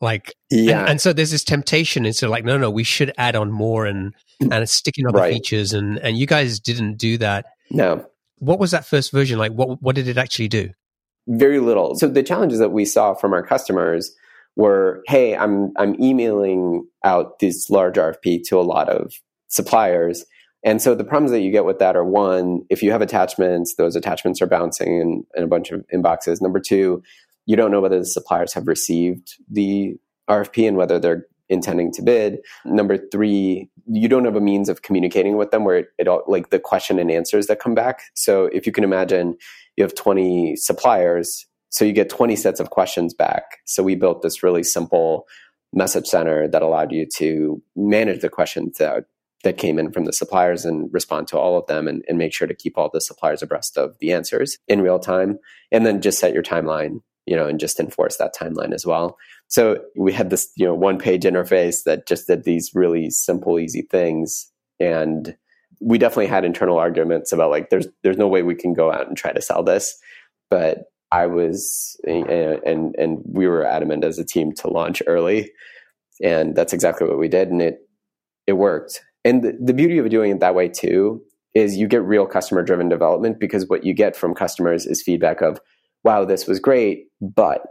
[0.01, 0.81] Like, yeah.
[0.81, 2.05] And, and, so there's this temptation.
[2.05, 4.53] It's like, no, no, we should add on more and mm.
[4.53, 5.33] and sticking other right.
[5.33, 5.73] features.
[5.73, 7.45] And and you guys didn't do that.
[7.69, 8.05] No.
[8.37, 9.51] What was that first version like?
[9.51, 10.71] What what did it actually do?
[11.27, 11.95] Very little.
[11.95, 14.13] So the challenges that we saw from our customers
[14.55, 19.13] were, hey, I'm I'm emailing out this large RFP to a lot of
[19.47, 20.25] suppliers
[20.65, 23.75] and so the problems that you get with that are one, if you have attachments,
[23.75, 26.41] those attachments are bouncing in, in a bunch of inboxes.
[26.41, 27.03] Number two,
[27.45, 29.95] you don't know whether the suppliers have received the
[30.27, 32.39] RFP and whether they're intending to bid.
[32.65, 36.23] Number three, you don't have a means of communicating with them where it, it all,
[36.25, 38.01] like the question and answers that come back.
[38.15, 39.37] So if you can imagine,
[39.77, 43.57] you have 20 suppliers, so you get 20 sets of questions back.
[43.65, 45.27] So we built this really simple
[45.73, 49.05] message center that allowed you to manage the questions that
[49.43, 52.33] that came in from the suppliers and respond to all of them and, and make
[52.33, 55.37] sure to keep all the suppliers abreast of the answers in real time.
[55.71, 59.17] And then just set your timeline, you know, and just enforce that timeline as well.
[59.47, 63.59] So we had this, you know, one page interface that just did these really simple,
[63.59, 64.51] easy things.
[64.79, 65.37] And
[65.79, 69.07] we definitely had internal arguments about like, there's, there's no way we can go out
[69.07, 69.95] and try to sell this.
[70.49, 75.01] But I was, eh, eh, and, and we were adamant as a team to launch
[75.07, 75.51] early.
[76.23, 77.49] And that's exactly what we did.
[77.49, 77.79] And it,
[78.47, 81.21] it worked and the, the beauty of doing it that way too
[81.55, 85.41] is you get real customer driven development because what you get from customers is feedback
[85.41, 85.59] of,
[86.03, 87.61] wow, this was great, but,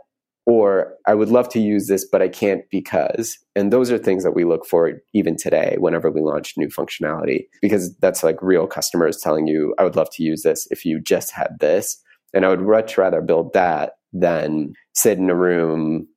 [0.46, 3.38] or I would love to use this, but I can't because.
[3.57, 7.46] And those are things that we look for even today whenever we launch new functionality,
[7.62, 11.00] because that's like real customers telling you, I would love to use this if you
[11.00, 12.00] just had this.
[12.35, 16.09] And I would much rather build that than sit in a room,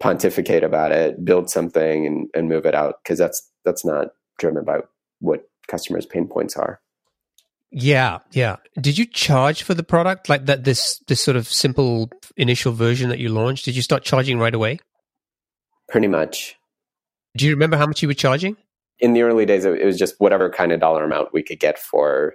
[0.00, 2.96] pontificate about it, build something and, and move it out.
[3.04, 4.08] Cause that's, that's not
[4.38, 4.80] driven by
[5.20, 6.80] what customers' pain points are.
[7.70, 8.56] Yeah, yeah.
[8.80, 10.64] Did you charge for the product like that?
[10.64, 13.64] This this sort of simple initial version that you launched.
[13.64, 14.78] Did you start charging right away?
[15.88, 16.56] Pretty much.
[17.36, 18.56] Do you remember how much you were charging?
[18.98, 21.78] In the early days, it was just whatever kind of dollar amount we could get
[21.78, 22.34] for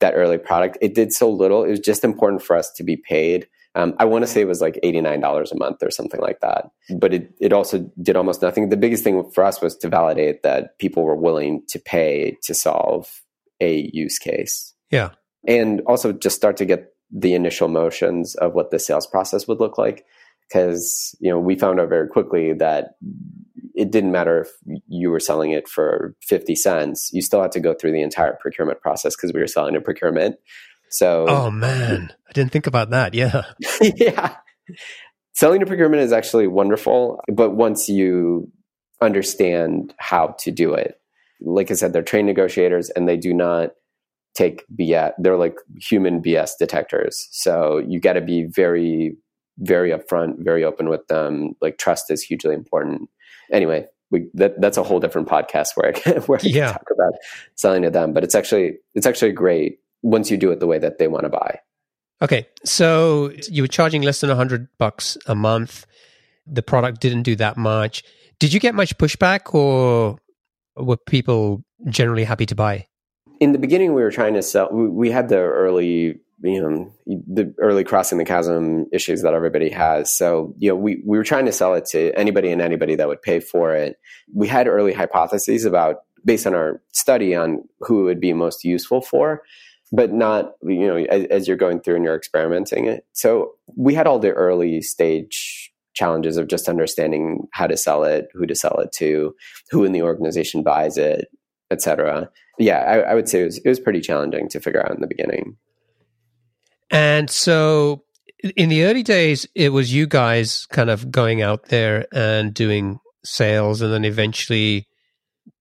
[0.00, 0.78] that early product.
[0.80, 1.64] It did so little.
[1.64, 4.48] It was just important for us to be paid um, I want to say it
[4.48, 6.68] was like $89 a month or something like that.
[6.98, 8.70] But it, it also did almost nothing.
[8.70, 12.54] The biggest thing for us was to validate that people were willing to pay to
[12.54, 13.08] solve
[13.60, 14.74] a use case.
[14.90, 15.10] Yeah.
[15.46, 19.60] And also just start to get the initial motions of what the sales process would
[19.60, 20.04] look like.
[20.48, 22.94] Because you know we found out very quickly that
[23.74, 27.60] it didn't matter if you were selling it for 50 cents you still had to
[27.60, 30.36] go through the entire procurement process because we were selling a procurement.
[30.90, 32.14] So oh man.
[32.28, 33.12] I didn't think about that.
[33.14, 33.42] Yeah.
[33.96, 34.36] Yeah.
[35.34, 38.50] Selling to procurement is actually wonderful but once you
[39.02, 40.98] understand how to do it
[41.40, 43.70] like i said they're trained negotiators and they do not
[44.38, 45.12] take BS.
[45.18, 47.28] They're like human BS detectors.
[47.32, 49.16] So you got to be very,
[49.58, 51.56] very upfront, very open with them.
[51.60, 53.10] Like trust is hugely important.
[53.52, 56.66] Anyway, we that that's a whole different podcast where I can, where I yeah.
[56.66, 57.14] can talk about
[57.56, 58.12] selling to them.
[58.12, 61.24] But it's actually it's actually great once you do it the way that they want
[61.24, 61.58] to buy.
[62.20, 65.86] Okay, so you were charging less than a hundred bucks a month.
[66.46, 68.02] The product didn't do that much.
[68.38, 70.18] Did you get much pushback, or
[70.78, 72.86] were people generally happy to buy?
[73.40, 77.52] in the beginning we were trying to sell we, had the early you know the
[77.58, 80.16] early crossing the chasm issues that everybody has.
[80.16, 83.08] So you know we, we were trying to sell it to anybody and anybody that
[83.08, 83.96] would pay for it.
[84.32, 88.64] We had early hypotheses about based on our study on who it would be most
[88.64, 89.42] useful for
[89.90, 93.04] but not you know as, as you're going through and you're experimenting it.
[93.12, 95.67] So we had all the early stage
[95.98, 99.34] challenges of just understanding how to sell it who to sell it to
[99.70, 101.28] who in the organization buys it
[101.70, 104.94] etc yeah, I, I would say it was, it was pretty challenging to figure out
[104.94, 105.56] in the beginning.
[106.90, 108.02] And so
[108.56, 112.98] in the early days, it was you guys kind of going out there and doing
[113.24, 114.88] sales, and then eventually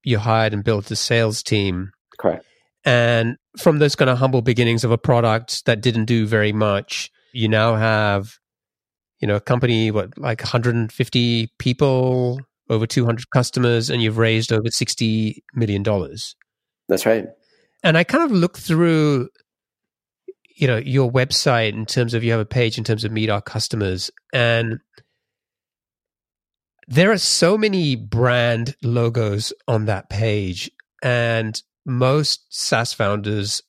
[0.04, 1.92] you hired and built a sales team.
[2.18, 2.46] Correct.
[2.84, 7.12] And from those kind of humble beginnings of a product that didn't do very much,
[7.34, 8.38] you now have,
[9.20, 14.68] you know, a company, what, like 150 people, over 200 customers, and you've raised over
[14.68, 15.84] $60 million.
[16.88, 17.26] That's right.
[17.84, 19.30] And I kind of look through,
[20.56, 23.30] you know, your website in terms of you have a page in terms of meet
[23.30, 24.80] our customers, and
[26.88, 30.72] there are so many brand logos on that page,
[31.04, 33.62] and most SaaS founders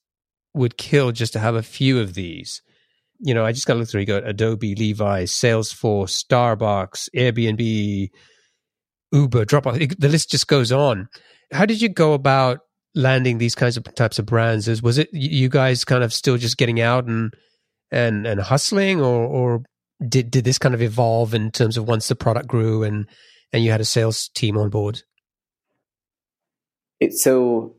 [0.54, 2.62] would kill just to have a few of these.
[3.20, 4.00] You know, I just got to look through.
[4.00, 8.10] You got Adobe, Levi's, Salesforce, Starbucks, Airbnb,
[9.12, 9.98] Uber, Dropbox.
[9.98, 11.08] The list just goes on.
[11.52, 12.60] How did you go about
[12.94, 16.36] landing these kinds of types of brands is was it you guys kind of still
[16.36, 17.32] just getting out and
[17.90, 19.62] and and hustling or or
[20.08, 23.06] did did this kind of evolve in terms of once the product grew and
[23.52, 25.02] and you had a sales team on board
[26.98, 27.76] it, so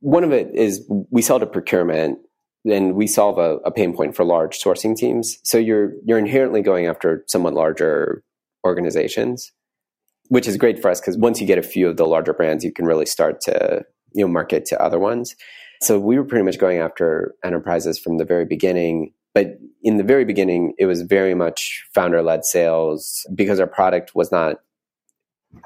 [0.00, 2.18] one of it is we sell to procurement
[2.64, 6.62] and we solve a, a pain point for large sourcing teams so you're you're inherently
[6.62, 8.22] going after somewhat larger
[8.64, 9.52] organizations
[10.28, 12.64] which is great for us because once you get a few of the larger brands
[12.64, 15.36] you can really start to you know market to other ones.
[15.82, 19.12] So we were pretty much going after enterprises from the very beginning.
[19.34, 24.14] But in the very beginning, it was very much founder led sales because our product
[24.14, 24.56] was not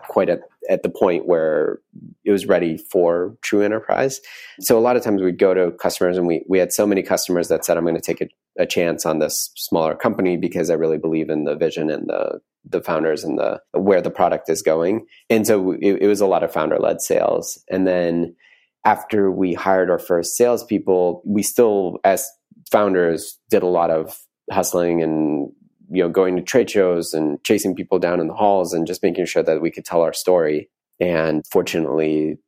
[0.08, 1.80] quite at, at the point where
[2.24, 4.20] it was ready for true enterprise.
[4.60, 7.02] So a lot of times we'd go to customers and we, we had so many
[7.02, 10.70] customers that said, I'm going to take a, a chance on this smaller company because
[10.70, 14.48] I really believe in the vision and the the founders and the where the product
[14.48, 15.04] is going.
[15.28, 17.62] And so it, it was a lot of founder led sales.
[17.70, 18.34] And then
[18.84, 22.26] after we hired our first salespeople, we still, as
[22.70, 24.18] founders, did a lot of
[24.50, 25.50] hustling and
[25.90, 29.02] you know going to trade shows and chasing people down in the halls and just
[29.02, 30.68] making sure that we could tell our story.
[31.00, 32.38] And fortunately,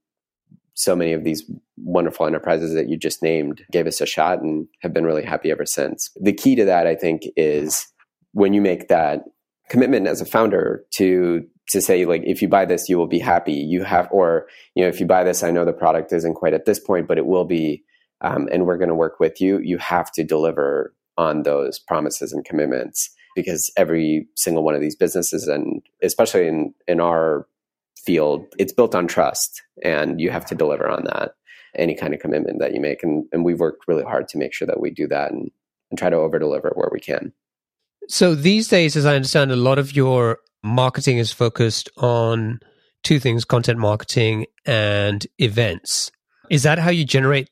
[0.74, 1.42] so many of these
[1.78, 5.50] wonderful enterprises that you just named gave us a shot and have been really happy
[5.50, 6.10] ever since.
[6.16, 7.86] The key to that, I think, is
[8.32, 9.24] when you make that
[9.68, 13.18] commitment as a founder to to say like if you buy this you will be
[13.18, 16.34] happy you have or you know if you buy this i know the product isn't
[16.34, 17.82] quite at this point but it will be
[18.20, 22.32] um, and we're going to work with you you have to deliver on those promises
[22.32, 27.46] and commitments because every single one of these businesses and especially in in our
[27.96, 31.32] field it's built on trust and you have to deliver on that
[31.76, 34.52] any kind of commitment that you make and, and we've worked really hard to make
[34.52, 35.50] sure that we do that and,
[35.90, 37.32] and try to over deliver where we can
[38.08, 42.60] so these days, as I understand, a lot of your marketing is focused on
[43.02, 46.10] two things content marketing and events.
[46.50, 47.50] Is that how you generate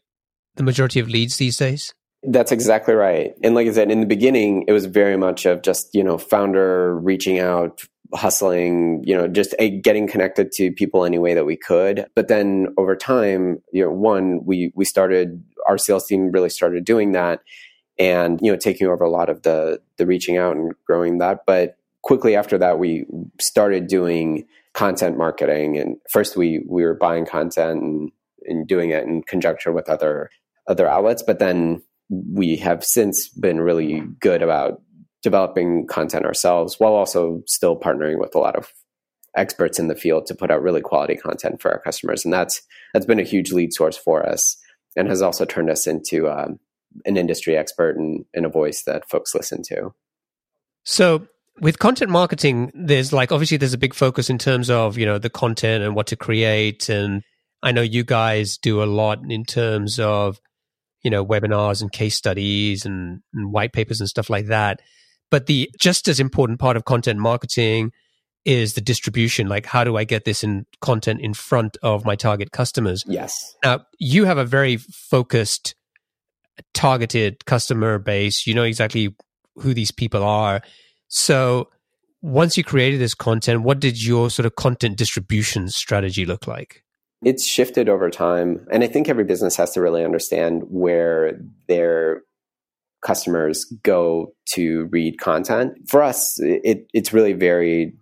[0.57, 1.93] the majority of leads these days?
[2.27, 3.35] That's exactly right.
[3.43, 6.19] And like I said, in the beginning, it was very much of just, you know,
[6.19, 7.83] founder reaching out,
[8.15, 12.07] hustling, you know, just a, getting connected to people any way that we could.
[12.15, 16.85] But then over time, you know, one, we, we started, our sales team really started
[16.85, 17.41] doing that
[17.99, 21.45] and you know taking over a lot of the the reaching out and growing that
[21.47, 23.05] but quickly after that we
[23.41, 28.11] started doing content marketing and first we we were buying content and,
[28.47, 30.31] and doing it in conjunction with other
[30.67, 34.81] other outlets but then we have since been really good about
[35.23, 38.69] developing content ourselves while also still partnering with a lot of
[39.37, 42.25] experts in the field to put out really quality content for our customers.
[42.25, 44.57] And that's that's been a huge lead source for us
[44.97, 46.61] and has also turned us into um,
[47.05, 49.93] an industry expert and, and a voice that folks listen to.
[50.85, 51.27] So
[51.61, 55.19] with content marketing there's like obviously there's a big focus in terms of you know
[55.19, 56.89] the content and what to create.
[56.89, 57.23] And
[57.63, 60.39] i know you guys do a lot in terms of
[61.05, 64.81] you know webinars and case studies and, and white papers and stuff like that.
[65.31, 67.93] But the just as important part of content marketing
[68.45, 69.47] is the distribution.
[69.47, 73.05] Like how do i get this in content in front of my target customers?
[73.07, 73.55] Yes.
[73.63, 75.75] Now you have a very focused
[76.73, 78.47] targeted customer base.
[78.47, 79.15] You know exactly
[79.57, 80.63] who these people are.
[81.09, 81.69] So
[82.25, 86.83] once you created this content what did your sort of content distribution strategy look like
[87.23, 91.39] it's shifted over time and i think every business has to really understand where
[91.69, 92.23] their
[93.05, 97.93] customers go to read content for us it, it's really varied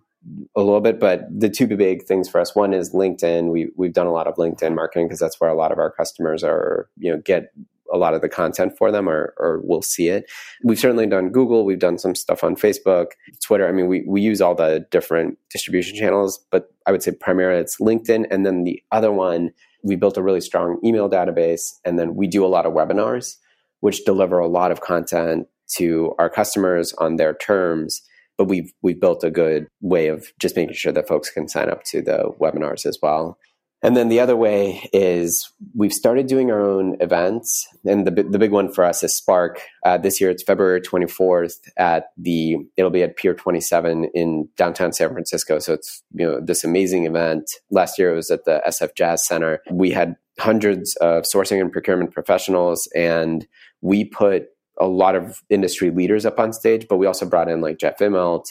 [0.55, 3.51] a little bit, but the two big things for us, one is LinkedIn.
[3.51, 5.91] We we've done a lot of LinkedIn marketing because that's where a lot of our
[5.91, 7.51] customers are, you know, get
[7.93, 10.29] a lot of the content for them or or will see it.
[10.63, 13.07] We've certainly done Google, we've done some stuff on Facebook,
[13.41, 13.67] Twitter.
[13.67, 17.61] I mean, we we use all the different distribution channels, but I would say primarily
[17.61, 19.51] it's LinkedIn and then the other one
[19.85, 23.35] we built a really strong email database and then we do a lot of webinars
[23.81, 28.01] which deliver a lot of content to our customers on their terms
[28.37, 31.69] but we've we've built a good way of just making sure that folks can sign
[31.69, 33.37] up to the webinars as well.
[33.83, 38.39] And then the other way is we've started doing our own events, and the the
[38.39, 39.61] big one for us is Spark.
[39.85, 44.93] Uh, this year it's February 24th at the it'll be at Pier 27 in downtown
[44.93, 45.59] San Francisco.
[45.59, 47.51] So it's you know this amazing event.
[47.71, 49.61] Last year it was at the SF Jazz Center.
[49.69, 53.45] We had hundreds of sourcing and procurement professionals, and
[53.81, 54.45] we put
[54.79, 57.99] a lot of industry leaders up on stage, but we also brought in like Jeff
[57.99, 58.45] Immelt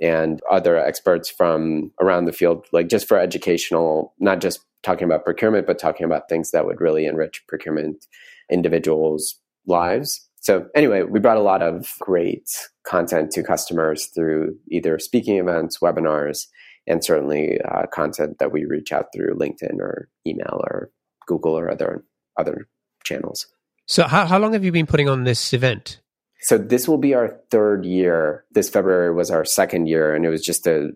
[0.00, 5.24] and other experts from around the field, like just for educational, not just talking about
[5.24, 8.06] procurement, but talking about things that would really enrich procurement
[8.50, 10.28] individuals' lives.
[10.40, 12.50] So, anyway, we brought a lot of great
[12.86, 16.46] content to customers through either speaking events, webinars,
[16.86, 20.90] and certainly uh, content that we reach out through LinkedIn or email or
[21.26, 22.04] Google or other
[22.38, 22.68] other
[23.04, 23.46] channels.
[23.86, 26.00] So, how, how long have you been putting on this event?
[26.40, 28.44] So, this will be our third year.
[28.50, 30.90] This February was our second year, and it was just a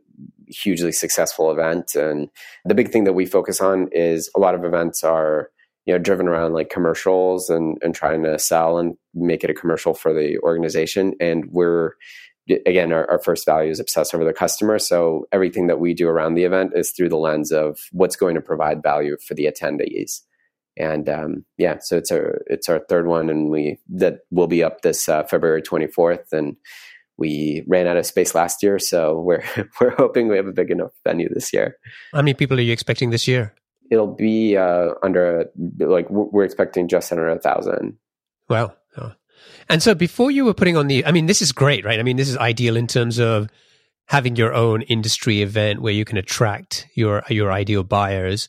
[0.50, 1.94] hugely successful event.
[1.94, 2.28] And
[2.64, 5.50] the big thing that we focus on is a lot of events are
[5.86, 9.54] you know driven around like commercials and and trying to sell and make it a
[9.54, 11.14] commercial for the organization.
[11.20, 11.92] And we're
[12.66, 14.78] again our, our, first value is obsessed over the customer.
[14.78, 18.34] So everything that we do around the event is through the lens of what's going
[18.34, 20.20] to provide value for the attendees.
[20.78, 24.62] And um, yeah, so it's our it's our third one, and we that will be
[24.62, 26.56] up this uh, February 24th, and
[27.18, 29.44] we ran out of space last year, so we're
[29.80, 31.76] we're hoping we have a big enough venue this year.
[32.12, 33.54] How many people are you expecting this year?
[33.90, 35.46] It'll be uh, under
[35.78, 37.98] like we're expecting just under a thousand.
[38.48, 39.12] Well, oh.
[39.68, 41.98] and so before you were putting on the, I mean, this is great, right?
[41.98, 43.48] I mean, this is ideal in terms of
[44.06, 48.48] having your own industry event where you can attract your your ideal buyers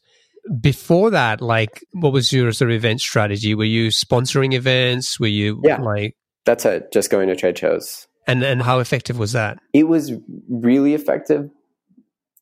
[0.61, 3.55] before that, like, what was your sort of event strategy?
[3.55, 5.19] Were you sponsoring events?
[5.19, 6.15] Were you yeah, like
[6.45, 6.91] that's it?
[6.91, 8.07] Just going to trade shows.
[8.29, 9.59] And and how effective was that?
[9.73, 10.13] It was
[10.47, 11.49] really effective.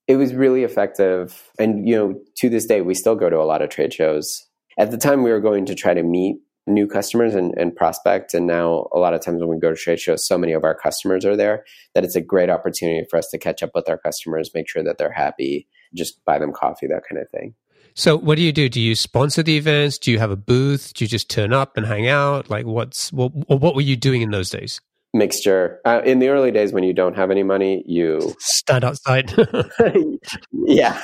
[0.07, 3.43] It was really effective, and you know, to this day, we still go to a
[3.43, 4.45] lot of trade shows.
[4.77, 8.33] At the time, we were going to try to meet new customers and, and prospect.
[8.33, 10.63] And now, a lot of times when we go to trade shows, so many of
[10.63, 11.63] our customers are there
[11.95, 14.83] that it's a great opportunity for us to catch up with our customers, make sure
[14.83, 17.55] that they're happy, just buy them coffee, that kind of thing.
[17.93, 18.69] So what do you do?
[18.69, 19.97] Do you sponsor the events?
[19.97, 20.93] Do you have a booth?
[20.93, 22.49] Do you just turn up and hang out?
[22.49, 24.81] Like what's what what were you doing in those days?
[25.13, 25.79] Mixture.
[25.85, 29.33] Uh, in the early days when you don't have any money, you stand outside.
[30.51, 31.01] yeah.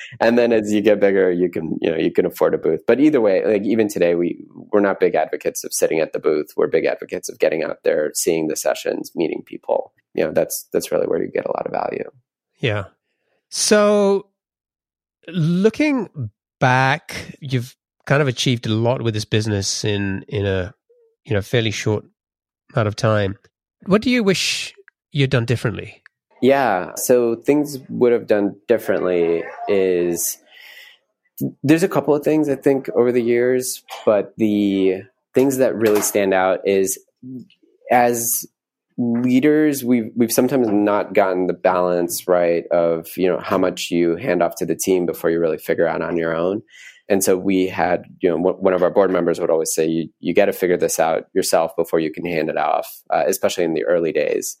[0.20, 2.80] and then as you get bigger, you can, you know, you can afford a booth.
[2.86, 6.18] But either way, like even today we we're not big advocates of sitting at the
[6.18, 6.48] booth.
[6.56, 9.92] We're big advocates of getting out there, seeing the sessions, meeting people.
[10.14, 12.10] You know, that's that's really where you get a lot of value.
[12.60, 12.84] Yeah.
[13.50, 14.28] So
[15.28, 16.30] looking
[16.60, 17.76] back, you've
[18.06, 20.74] kind of achieved a lot with this business in in a
[21.24, 22.04] you know fairly short
[22.74, 23.38] amount of time.
[23.86, 24.74] What do you wish
[25.10, 26.02] you'd done differently?
[26.40, 30.38] Yeah, so things would have done differently is
[31.62, 35.02] there's a couple of things I think over the years, but the
[35.34, 36.98] things that really stand out is
[37.90, 38.46] as
[38.98, 44.16] leaders we've we've sometimes not gotten the balance right of you know how much you
[44.16, 46.62] hand off to the team before you really figure out on your own
[47.08, 50.08] And so we had, you know, one of our board members would always say, you,
[50.20, 53.64] you got to figure this out yourself before you can hand it off, uh, especially
[53.64, 54.56] in the early days.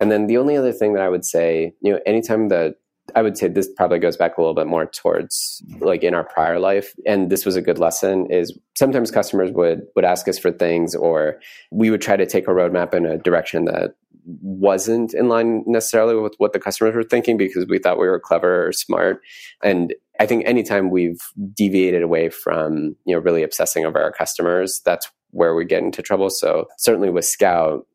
[0.00, 2.74] And then the only other thing that I would say, you know, anytime that
[3.14, 6.24] I would say this probably goes back a little bit more towards like in our
[6.24, 6.94] prior life.
[7.06, 10.94] And this was a good lesson is sometimes customers would would ask us for things
[10.94, 13.94] or we would try to take a roadmap in a direction that
[14.42, 18.20] wasn't in line necessarily with what the customers were thinking because we thought we were
[18.20, 19.22] clever or smart.
[19.62, 21.20] And I think anytime we've
[21.54, 26.02] deviated away from, you know, really obsessing over our customers, that's where we get into
[26.02, 26.30] trouble.
[26.30, 27.86] So certainly with Scout,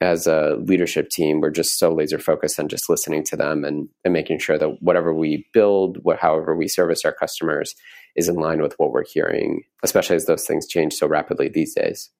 [0.00, 3.88] as a leadership team, we're just so laser focused on just listening to them and,
[4.04, 7.74] and making sure that whatever we build, what, however we service our customers,
[8.14, 11.74] is in line with what we're hearing, especially as those things change so rapidly these
[11.74, 12.10] days.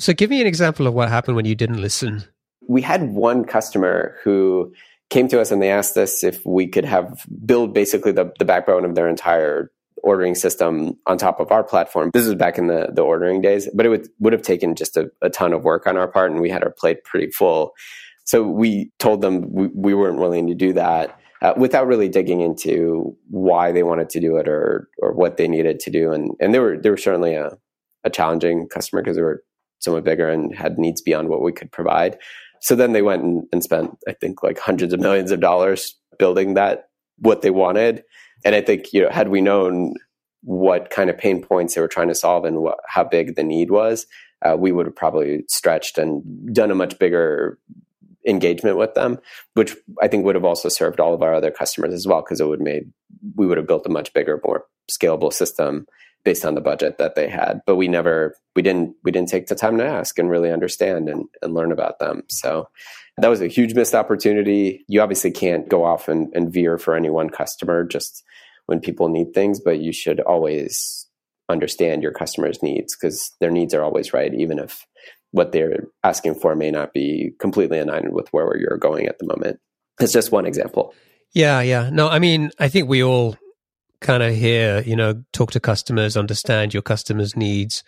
[0.00, 2.24] So, give me an example of what happened when you didn't listen.
[2.68, 4.72] We had one customer who
[5.10, 8.44] came to us and they asked us if we could have build basically the, the
[8.44, 9.70] backbone of their entire
[10.02, 12.10] ordering system on top of our platform.
[12.12, 14.96] This was back in the, the ordering days, but it would, would have taken just
[14.96, 17.72] a, a ton of work on our part, and we had our plate pretty full.
[18.24, 21.18] So we told them we, we weren't willing to do that.
[21.40, 25.46] Uh, without really digging into why they wanted to do it or or what they
[25.46, 26.10] needed to do.
[26.10, 27.56] And and they were they were certainly a,
[28.02, 29.44] a challenging customer because they were
[29.78, 32.18] somewhat bigger and had needs beyond what we could provide.
[32.60, 35.96] So then they went and, and spent, I think, like hundreds of millions of dollars
[36.18, 36.88] building that
[37.18, 38.04] what they wanted.
[38.44, 39.94] And I think, you know, had we known
[40.42, 43.42] what kind of pain points they were trying to solve and what, how big the
[43.42, 44.06] need was,
[44.42, 47.58] uh, we would have probably stretched and done a much bigger
[48.26, 49.18] engagement with them,
[49.54, 52.40] which I think would have also served all of our other customers as well, because
[52.40, 52.92] it would made
[53.34, 55.86] we would have built a much bigger, more scalable system
[56.24, 57.60] based on the budget that they had.
[57.66, 61.08] But we never we didn't we didn't take the time to ask and really understand
[61.08, 62.22] and, and learn about them.
[62.28, 62.68] So
[63.18, 64.84] that was a huge missed opportunity.
[64.88, 68.22] You obviously can't go off and, and veer for any one customer just
[68.66, 71.06] when people need things, but you should always
[71.48, 74.86] understand your customers' needs because their needs are always right, even if
[75.30, 79.26] what they're asking for may not be completely aligned with where you're going at the
[79.26, 79.58] moment.
[80.00, 80.94] It's just one example.
[81.32, 81.90] Yeah, yeah.
[81.90, 83.36] No, I mean, I think we all
[84.00, 87.82] kind of hear, you know, talk to customers, understand your customers' needs.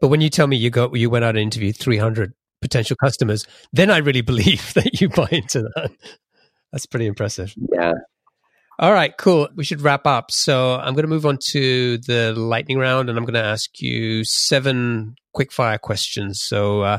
[0.00, 3.46] But when you tell me you got you went out and interviewed 300 potential customers,
[3.72, 5.90] then I really believe that you buy into that.
[6.72, 7.54] That's pretty impressive.
[7.72, 7.92] Yeah.
[8.78, 9.48] All right, cool.
[9.54, 10.30] We should wrap up.
[10.30, 13.80] So I'm going to move on to the lightning round and I'm going to ask
[13.80, 16.42] you seven quick fire questions.
[16.42, 16.98] So uh,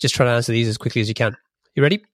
[0.00, 1.34] just try to answer these as quickly as you can.
[1.74, 2.04] You ready?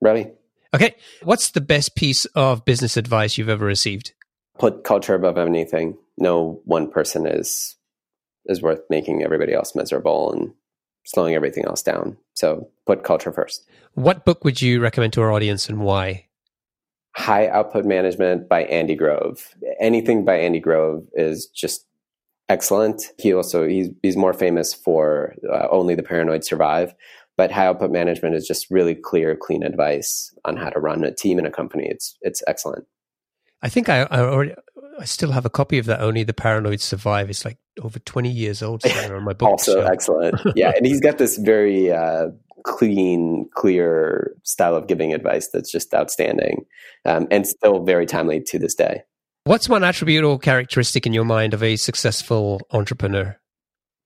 [0.00, 0.28] Ready.
[0.74, 0.94] Okay.
[1.22, 4.14] What's the best piece of business advice you've ever received?
[4.58, 5.96] Put culture above anything.
[6.18, 7.76] No one person is
[8.46, 10.52] is worth making everybody else miserable and
[11.04, 12.16] slowing everything else down.
[12.34, 13.68] So put culture first.
[13.94, 16.26] What book would you recommend to our audience and why?
[17.14, 19.54] High Output Management by Andy Grove.
[19.80, 21.86] Anything by Andy Grove is just
[22.48, 23.02] excellent.
[23.18, 26.94] He also he's he's more famous for uh, Only the Paranoid Survive,
[27.36, 31.14] but High Output Management is just really clear, clean advice on how to run a
[31.14, 31.86] team in a company.
[31.88, 32.86] It's it's excellent.
[33.62, 34.54] I think I, I already
[34.98, 36.00] I still have a copy of that.
[36.00, 37.30] Only the Paranoid Survive.
[37.30, 39.48] It's like over twenty years old on my book.
[39.48, 40.40] also excellent.
[40.56, 42.28] Yeah, and he's got this very uh,
[42.64, 46.64] clean, clear style of giving advice that's just outstanding
[47.04, 49.02] um, and still very timely to this day.
[49.44, 53.38] What's one attribute or characteristic in your mind of a successful entrepreneur?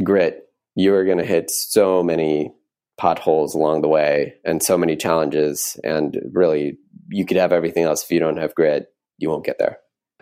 [0.03, 0.43] Grit.
[0.75, 2.53] You are going to hit so many
[2.99, 5.79] potholes along the way and so many challenges.
[5.85, 6.79] And really,
[7.09, 8.03] you could have everything else.
[8.03, 8.87] If you don't have grit,
[9.19, 9.79] you won't get there.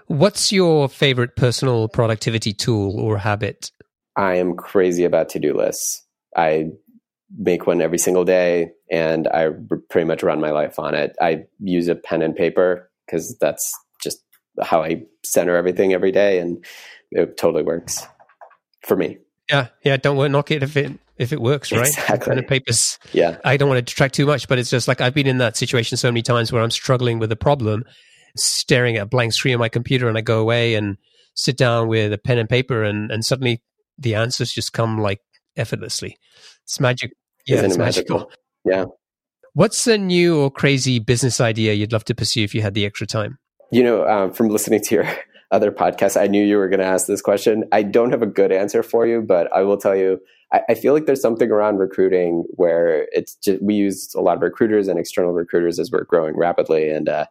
[0.06, 3.70] What's your favorite personal productivity tool or habit?
[4.16, 6.06] I am crazy about to do lists.
[6.36, 6.70] I
[7.36, 9.48] make one every single day and I
[9.90, 11.16] pretty much run my life on it.
[11.20, 13.72] I use a pen and paper because that's
[14.02, 14.18] just
[14.62, 16.64] how I center everything every day and
[17.10, 18.06] it totally works
[18.86, 19.18] for me.
[19.50, 19.96] Yeah, yeah.
[19.96, 21.86] Don't knock it if it if it works, right?
[21.86, 22.26] Exactly.
[22.26, 22.98] Pen and papers.
[23.12, 23.38] Yeah.
[23.44, 25.56] I don't want to detract too much, but it's just like I've been in that
[25.56, 27.84] situation so many times where I'm struggling with a problem,
[28.36, 30.96] staring at a blank screen on my computer, and I go away and
[31.34, 33.62] sit down with a pen and paper, and and suddenly
[33.98, 35.20] the answers just come like
[35.56, 36.18] effortlessly.
[36.64, 37.12] It's magic.
[37.46, 38.18] Yeah, Isn't it's magical?
[38.18, 38.32] magical.
[38.64, 38.84] Yeah.
[39.52, 42.84] What's a new or crazy business idea you'd love to pursue if you had the
[42.84, 43.38] extra time?
[43.70, 45.08] You know, um, from listening to your
[45.50, 47.64] other podcasts, I knew you were going to ask this question.
[47.70, 50.20] I don't have a good answer for you, but I will tell you,
[50.54, 54.36] I, I feel like there's something around recruiting where it's just, we use a lot
[54.36, 56.90] of recruiters and external recruiters as we're growing rapidly.
[56.90, 57.26] And uh,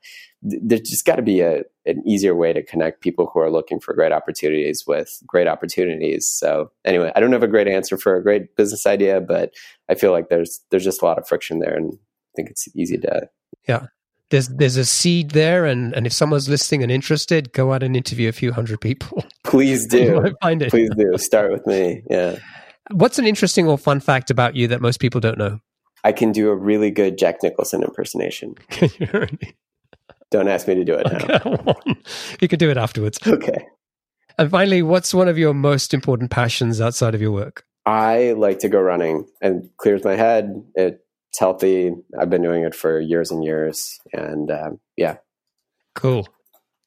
[0.49, 3.49] th- there's just got to be a, an easier way to connect people who are
[3.49, 6.28] looking for great opportunities with great opportunities.
[6.28, 9.53] So anyway, I don't have a great answer for a great business idea, but
[9.89, 12.67] I feel like there's, there's just a lot of friction there and I think it's
[12.76, 13.30] easy to
[13.67, 13.86] yeah
[14.32, 17.95] there's there's a seed there, and and if someone's listening and interested, go out and
[17.95, 19.24] interview a few hundred people.
[19.43, 20.34] Please do.
[20.41, 20.71] find it.
[20.71, 21.15] Please do.
[21.19, 22.01] Start with me.
[22.09, 22.39] Yeah.
[22.91, 25.59] What's an interesting or fun fact about you that most people don't know?
[26.03, 28.55] I can do a really good Jack Nicholson impersonation.
[28.69, 29.55] Can you really?
[30.31, 31.75] Don't ask me to do it now.
[32.41, 33.19] you can do it afterwards.
[33.25, 33.67] Okay.
[34.39, 37.63] And finally, what's one of your most important passions outside of your work?
[37.86, 40.51] I like to go running and clears my head.
[40.73, 40.97] It's
[41.38, 41.91] healthy.
[42.19, 43.99] I've been doing it for years and years.
[44.11, 45.17] And um, yeah.
[45.93, 46.27] Cool.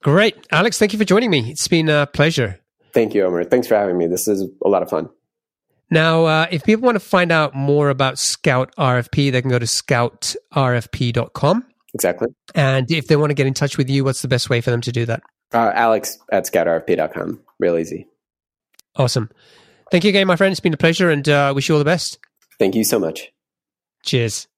[0.03, 0.37] Great.
[0.51, 1.49] Alex, thank you for joining me.
[1.51, 2.59] It's been a pleasure.
[2.93, 3.45] Thank you, Omer.
[3.45, 4.09] Thanks for having me.
[4.09, 5.09] This is a lot of fun.
[5.91, 9.59] Now, uh, if people want to find out more about Scout RFP, they can go
[9.59, 11.65] to scoutrfp.com.
[11.95, 12.29] Exactly.
[12.55, 14.71] And if they want to get in touch with you, what's the best way for
[14.71, 15.23] them to do that?
[15.53, 17.41] Uh, Alex at scoutrfp.com.
[17.59, 18.07] Real easy.
[18.97, 19.31] Awesome.
[19.91, 20.53] Thank you again, my friend.
[20.53, 22.19] It's been a pleasure and uh, wish you all the best.
[22.59, 23.31] Thank you so much.
[24.05, 24.49] Cheers.